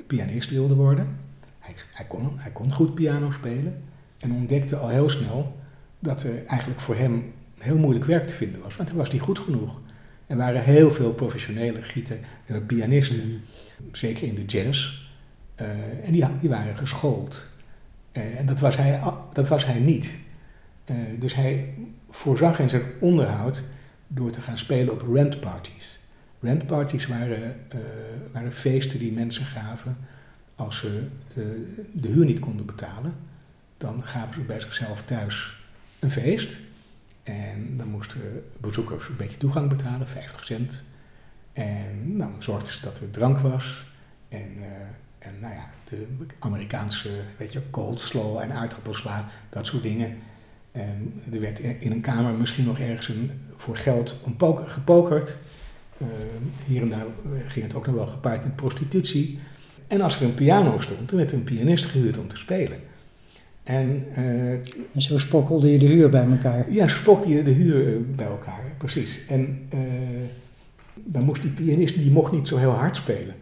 pianist 0.06 0.50
wilde 0.50 0.74
worden. 0.74 1.16
Hij, 1.62 1.74
hij, 1.92 2.06
kon, 2.06 2.32
hij 2.36 2.50
kon 2.50 2.72
goed 2.72 2.94
piano 2.94 3.30
spelen 3.30 3.82
en 4.18 4.32
ontdekte 4.32 4.76
al 4.76 4.88
heel 4.88 5.08
snel 5.08 5.56
dat 5.98 6.22
er 6.22 6.46
eigenlijk 6.46 6.80
voor 6.80 6.96
hem 6.96 7.32
heel 7.58 7.78
moeilijk 7.78 8.04
werk 8.04 8.26
te 8.26 8.34
vinden 8.34 8.60
was, 8.60 8.76
want 8.76 8.88
hij 8.88 8.98
was 8.98 9.10
niet 9.10 9.20
goed 9.20 9.38
genoeg. 9.38 9.80
Er 10.26 10.36
waren 10.36 10.62
heel 10.62 10.90
veel 10.90 11.12
professionele 11.12 11.82
gieten, 11.82 12.20
pianisten, 12.66 13.42
zeker 13.92 14.26
in 14.26 14.34
de 14.34 14.44
jazz, 14.44 15.02
eh, 15.54 16.06
en 16.06 16.12
die, 16.12 16.24
die 16.40 16.48
waren 16.48 16.76
geschoold. 16.76 17.48
Eh, 18.12 18.38
en 18.38 18.46
dat 18.46 18.60
was 18.60 18.76
hij, 18.76 19.00
dat 19.32 19.48
was 19.48 19.66
hij 19.66 19.78
niet. 19.78 20.18
Eh, 20.84 20.96
dus 21.18 21.34
hij 21.34 21.74
voorzag 22.10 22.58
in 22.58 22.68
zijn 22.68 22.82
onderhoud 23.00 23.64
door 24.08 24.30
te 24.30 24.40
gaan 24.40 24.58
spelen 24.58 24.92
op 24.92 25.08
rentparties. 25.12 26.00
Rentparties 26.40 27.06
waren, 27.06 27.56
waren 28.32 28.52
feesten 28.52 28.98
die 28.98 29.12
mensen 29.12 29.44
gaven 29.44 29.96
als 30.62 30.76
ze 30.76 31.06
eh, 31.28 31.34
de 31.92 32.08
huur 32.08 32.24
niet 32.24 32.40
konden 32.40 32.66
betalen. 32.66 33.14
dan 33.76 34.04
gaven 34.04 34.34
ze 34.34 34.40
bij 34.40 34.60
zichzelf 34.60 35.02
thuis 35.02 35.60
een 35.98 36.10
feest. 36.10 36.60
En 37.22 37.76
dan 37.76 37.88
moesten 37.88 38.20
bezoekers 38.60 39.08
een 39.08 39.16
beetje 39.16 39.38
toegang 39.38 39.68
betalen, 39.68 40.08
50 40.08 40.44
cent. 40.44 40.84
En 41.52 42.18
dan 42.18 42.34
zorgden 42.38 42.72
ze 42.72 42.80
dat 42.82 42.98
er 42.98 43.10
drank 43.10 43.38
was. 43.38 43.86
En, 44.28 44.50
eh, 44.58 45.28
en 45.28 45.40
nou 45.40 45.54
ja, 45.54 45.70
de 45.84 46.06
Amerikaanse, 46.38 47.22
weet 47.38 47.52
je, 47.52 47.70
coleslaw 47.70 48.38
en 48.38 48.52
aardappelsla, 48.52 49.28
dat 49.48 49.66
soort 49.66 49.82
dingen. 49.82 50.16
En 50.72 51.22
er 51.32 51.40
werd 51.40 51.58
in 51.58 51.92
een 51.92 52.00
kamer 52.00 52.32
misschien 52.32 52.64
nog 52.64 52.78
ergens 52.78 53.12
voor 53.56 53.76
geld 53.76 54.20
gepokerd. 54.66 55.38
Uh, 55.98 56.08
hier 56.66 56.82
en 56.82 56.88
daar 56.88 57.06
ging 57.46 57.64
het 57.64 57.74
ook 57.74 57.86
nog 57.86 57.94
wel 57.94 58.06
gepaard 58.06 58.44
met 58.44 58.56
prostitutie. 58.56 59.40
En 59.92 60.00
als 60.00 60.16
er 60.16 60.22
een 60.22 60.34
piano 60.34 60.78
stond, 60.78 61.08
dan 61.08 61.18
werd 61.18 61.30
er 61.30 61.36
een 61.36 61.44
pianist 61.44 61.84
gehuurd 61.84 62.18
om 62.18 62.28
te 62.28 62.36
spelen. 62.36 62.78
En, 63.62 64.04
uh, 64.18 64.52
en 64.92 65.02
zo 65.02 65.18
spokkelde 65.18 65.70
je 65.70 65.78
de 65.78 65.86
huur 65.86 66.08
bij 66.08 66.26
elkaar. 66.30 66.72
Ja, 66.72 66.88
zo 66.88 66.96
spokkelde 66.96 67.34
je 67.34 67.42
de 67.42 67.50
huur 67.50 68.00
bij 68.14 68.26
elkaar, 68.26 68.64
precies. 68.78 69.20
En 69.28 69.68
uh, 69.74 69.80
dan 70.94 71.22
moest 71.22 71.42
die 71.42 71.50
pianist, 71.50 71.94
die 71.94 72.10
mocht 72.10 72.32
niet 72.32 72.48
zo 72.48 72.56
heel 72.56 72.70
hard 72.70 72.96
spelen. 72.96 73.34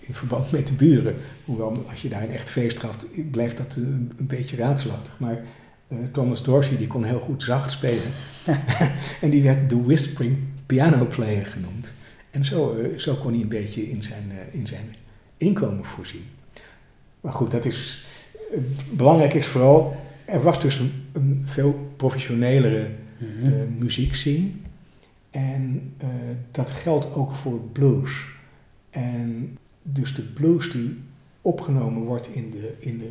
In 0.00 0.14
verband 0.14 0.50
met 0.50 0.66
de 0.66 0.72
buren. 0.72 1.14
Hoewel, 1.44 1.84
als 1.90 2.02
je 2.02 2.08
daar 2.08 2.22
een 2.22 2.30
echt 2.30 2.50
feest 2.50 2.80
gaf, 2.80 2.96
blijft 3.30 3.56
dat 3.56 3.76
een, 3.76 4.12
een 4.16 4.26
beetje 4.26 4.56
raadselachtig. 4.56 5.18
Maar 5.18 5.42
uh, 5.88 5.98
Thomas 6.12 6.42
Dorsey, 6.42 6.76
die 6.76 6.86
kon 6.86 7.04
heel 7.04 7.20
goed 7.20 7.42
zacht 7.42 7.70
spelen. 7.70 8.12
en 9.20 9.30
die 9.30 9.42
werd 9.42 9.70
de 9.70 9.82
whispering 9.82 10.36
piano 10.66 11.06
player 11.06 11.46
genoemd. 11.46 11.92
En 12.30 12.44
zo, 12.44 12.76
zo 12.96 13.14
kon 13.14 13.32
hij 13.32 13.42
een 13.42 13.48
beetje 13.48 13.90
in 13.90 14.02
zijn, 14.02 14.32
in 14.52 14.66
zijn 14.66 14.86
inkomen 15.38 15.84
voorzien. 15.84 16.24
Maar 17.20 17.32
goed, 17.32 17.50
dat 17.50 17.64
is, 17.64 18.04
belangrijk 18.90 19.34
is 19.34 19.46
vooral, 19.46 19.96
er 20.24 20.42
was 20.42 20.60
dus 20.60 20.78
een, 20.78 20.92
een 21.12 21.42
veel 21.44 21.92
professionelere 21.96 22.90
mm-hmm. 23.18 23.52
uh, 23.52 23.62
muziekscene. 23.78 24.48
En 25.30 25.92
uh, 26.02 26.08
dat 26.50 26.70
geldt 26.70 27.14
ook 27.14 27.32
voor 27.32 27.60
blues. 27.60 28.26
En 28.90 29.58
dus 29.82 30.14
de 30.14 30.22
blues 30.22 30.70
die 30.70 30.98
opgenomen 31.40 32.02
wordt 32.02 32.34
in 32.34 32.50
de, 32.50 32.74
in 32.78 32.98
de, 32.98 33.10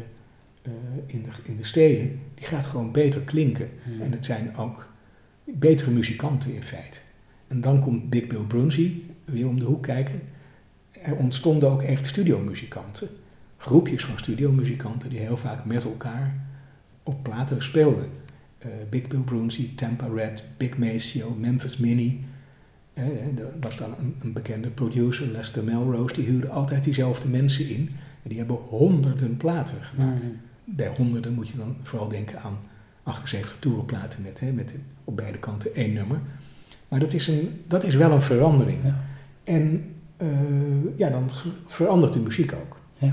uh, 0.68 0.74
in 1.06 1.24
de, 1.24 1.30
in 1.44 1.58
de 1.58 1.64
steden, 1.64 2.20
die 2.36 2.46
gaat 2.46 2.66
gewoon 2.66 2.92
beter 2.92 3.22
klinken. 3.22 3.70
Mm-hmm. 3.86 4.02
En 4.02 4.12
het 4.12 4.26
zijn 4.26 4.56
ook 4.56 4.88
betere 5.44 5.92
muzikanten 5.92 6.54
in 6.54 6.64
feite. 6.64 7.00
En 7.48 7.62
dan 7.62 7.82
komt 7.82 8.10
Big 8.10 8.28
Bill 8.28 8.44
Brunsey 8.48 9.02
weer 9.24 9.48
om 9.48 9.60
de 9.60 9.66
hoek 9.66 9.84
kijken. 9.84 10.22
Er 11.04 11.16
ontstonden 11.16 11.70
ook 11.70 11.82
echt 11.82 12.08
studiomuzikanten. 12.08 13.08
Groepjes 13.58 14.06
van 14.06 14.18
studiomuzikanten 14.18 15.10
die 15.10 15.20
heel 15.20 15.38
vaak 15.38 15.66
met 15.66 15.84
elkaar 15.84 16.48
op 17.04 17.24
platen 17.24 17.64
speelden. 17.64 18.10
Uh, 18.66 18.72
Big 18.90 19.08
Bill 19.08 19.20
Brunsey, 19.20 19.72
Tampa 19.76 20.08
Red, 20.08 20.44
Big 20.58 20.78
Maceo, 20.78 21.36
Memphis 21.40 21.78
Minnie. 21.78 22.26
Uh, 22.94 23.04
er 23.40 23.54
was 23.60 23.78
dan 23.78 23.96
een, 24.00 24.16
een, 24.20 24.34
bekende 24.34 24.70
producer, 24.70 25.28
Lester 25.28 25.64
Melrose, 25.64 26.14
die 26.14 26.26
huurde 26.26 26.50
altijd 26.50 26.84
diezelfde 26.84 27.28
mensen 27.28 27.70
in. 27.70 27.90
En 28.24 28.30
die 28.30 28.38
hebben 28.38 28.56
honderden 28.56 29.38
platen 29.38 29.84
gemaakt. 29.84 30.24
Mm. 30.24 30.40
Bij 30.64 30.88
honderden 30.88 31.34
moet 31.34 31.50
je 31.50 31.58
dan 31.58 31.76
vooral 31.82 32.08
denken 32.08 32.40
aan 32.40 32.58
78 33.04 33.58
toerenplaten 33.60 34.22
met, 34.22 34.40
hè, 34.40 34.52
met 34.52 34.74
op 35.04 35.16
beide 35.16 35.40
kanten 35.40 35.76
één 35.76 35.94
nummer. 35.94 36.20
Maar 36.88 37.00
dat 37.00 37.14
is, 37.14 37.28
een, 37.28 37.62
dat 37.68 37.84
is 37.84 37.96
wel 37.96 38.12
een 38.12 38.22
verandering. 38.22 38.78
Ja. 38.84 39.04
En 39.44 39.96
uh, 40.18 40.98
ja, 40.98 41.10
dan 41.10 41.30
verandert 41.66 42.14
de 42.14 42.20
muziek 42.20 42.54
ook. 42.54 42.78
Ja. 42.98 43.12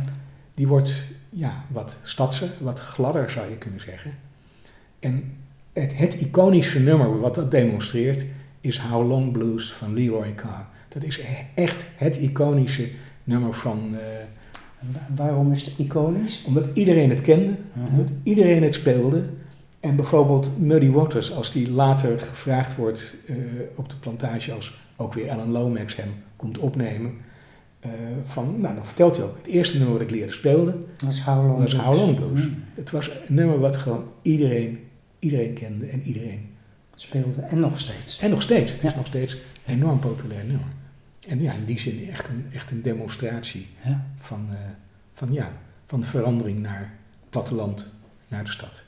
Die 0.55 0.69
wordt 0.69 1.07
ja, 1.29 1.65
wat 1.69 1.99
stadser, 2.03 2.49
wat 2.61 2.81
gladder 2.81 3.31
zou 3.31 3.51
je 3.51 3.57
kunnen 3.57 3.81
zeggen. 3.81 4.13
En 5.01 5.33
het, 5.73 5.97
het, 5.97 6.15
iconische 6.15 6.81
nummer 6.81 7.21
wat 7.21 7.35
dat 7.35 7.51
demonstreert 7.51 8.27
is 8.61 8.79
How 8.79 9.09
Long 9.09 9.33
Blues 9.33 9.73
van 9.73 9.95
Leroy 9.95 10.35
Carr. 10.35 10.67
Dat 10.89 11.05
is 11.05 11.21
echt 11.55 11.87
het 11.97 12.17
iconische 12.17 12.89
nummer 13.25 13.55
van... 13.55 13.89
Uh, 13.93 13.99
Waarom 15.17 15.53
is 15.53 15.63
het 15.63 15.79
iconisch? 15.79 16.43
Omdat 16.47 16.69
iedereen 16.73 17.11
het 17.11 17.21
kende, 17.21 17.55
omdat 17.89 18.11
iedereen 18.23 18.63
het 18.63 18.75
speelde. 18.75 19.23
En 19.81 19.97
bijvoorbeeld 19.97 20.59
Muddy 20.59 20.91
Waters, 20.91 21.33
als 21.33 21.53
die 21.53 21.71
later 21.71 22.19
gevraagd 22.19 22.77
wordt 22.77 23.17
uh, 23.27 23.37
op 23.75 23.89
de 23.89 23.97
plantage, 23.97 24.53
als 24.53 24.79
ook 24.97 25.15
weer 25.15 25.31
Alan 25.31 25.51
Lomax 25.51 25.97
hem 25.97 26.13
komt 26.45 26.59
opnemen... 26.59 27.15
Uh, 27.87 27.91
van, 28.25 28.61
nou, 28.61 28.75
dan 28.75 28.87
vertelt 28.87 29.17
hij 29.17 29.27
ook, 29.27 29.37
het 29.37 29.47
eerste 29.47 29.77
nummer 29.77 29.93
wat 29.93 30.03
ik 30.03 30.11
leerde 30.11 30.33
spelen, 30.33 30.85
dat 30.97 31.13
is 31.13 31.21
How 31.21 31.47
Long 31.47 31.59
was 31.59 31.71
Blues. 31.73 31.85
How 31.85 31.97
Long 31.97 32.17
Blues. 32.17 32.47
Mm. 32.47 32.65
Het 32.75 32.91
was 32.91 33.11
een 33.11 33.35
nummer 33.35 33.59
wat 33.59 33.77
gewoon 33.77 34.05
iedereen, 34.23 34.79
iedereen 35.19 35.53
kende 35.53 35.87
en 35.87 36.03
iedereen 36.03 36.49
speelde. 36.95 37.41
En 37.41 37.61
nog 37.61 37.81
steeds. 37.81 38.19
En 38.19 38.31
nog 38.31 38.43
steeds. 38.43 38.73
Het 38.73 38.83
ja. 38.83 38.89
is 38.89 38.95
nog 38.95 39.07
steeds 39.07 39.33
een 39.33 39.75
enorm 39.75 39.99
populair 39.99 40.45
nummer. 40.45 40.67
En 41.29 41.43
ja, 41.43 41.53
in 41.53 41.65
die 41.65 41.79
zin 41.79 42.09
echt 42.09 42.29
een, 42.29 42.47
echt 42.53 42.71
een 42.71 42.83
demonstratie 42.83 43.67
ja. 43.85 44.07
van, 44.17 44.47
uh, 44.51 44.57
van, 45.13 45.33
ja, 45.33 45.53
van 45.87 46.01
de 46.01 46.07
verandering 46.07 46.59
naar 46.59 46.95
platteland, 47.29 47.87
naar 48.29 48.45
de 48.45 48.51
stad. 48.51 48.83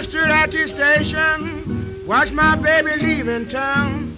I 0.00 0.42
at 0.42 0.50
the 0.50 0.66
station, 0.66 2.06
watched 2.06 2.32
my 2.32 2.56
baby 2.56 2.96
leaving 2.96 3.46
town. 3.48 4.14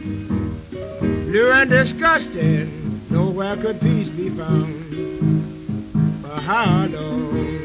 Blue 1.27 1.51
and 1.51 1.71
disgusted, 1.71 2.69
nowhere 3.11 3.57
could 3.57 3.81
peace 3.81 4.09
be 4.09 4.29
found 4.29 4.83
how 6.47 6.87
long, 6.87 7.59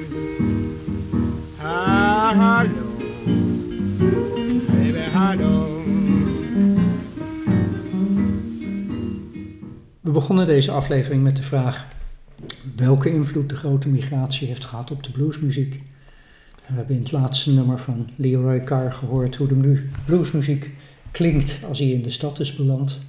how 1.60 2.64
long, 2.64 3.06
baby, 4.68 5.00
how 5.00 5.36
long. 5.36 5.86
We 10.02 10.12
begonnen 10.12 10.46
deze 10.46 10.72
aflevering 10.72 11.24
met 11.24 11.36
de 11.36 11.44
vraag 11.44 11.86
welke 12.76 13.10
invloed 13.10 13.50
de 13.50 13.56
grote 13.56 13.88
migratie 13.88 14.48
heeft 14.48 14.66
gehad 14.66 14.92
op 14.92 15.04
de 15.04 15.12
bluesmuziek. 15.12 15.82
We 16.68 16.74
hebben 16.74 16.96
in 16.96 17.02
het 17.02 17.12
laatste 17.12 17.54
nummer 17.54 17.80
van 17.80 18.10
Leroy 18.16 18.60
Carr 18.60 18.92
gehoord 18.92 19.36
hoe 19.36 19.48
de 19.48 19.84
bluesmuziek 20.06 20.72
klinkt 21.12 21.60
als 21.68 21.80
hij 21.80 21.88
in 21.88 22.02
de 22.02 22.10
stad 22.10 22.40
is 22.40 22.56
beland. 22.56 23.00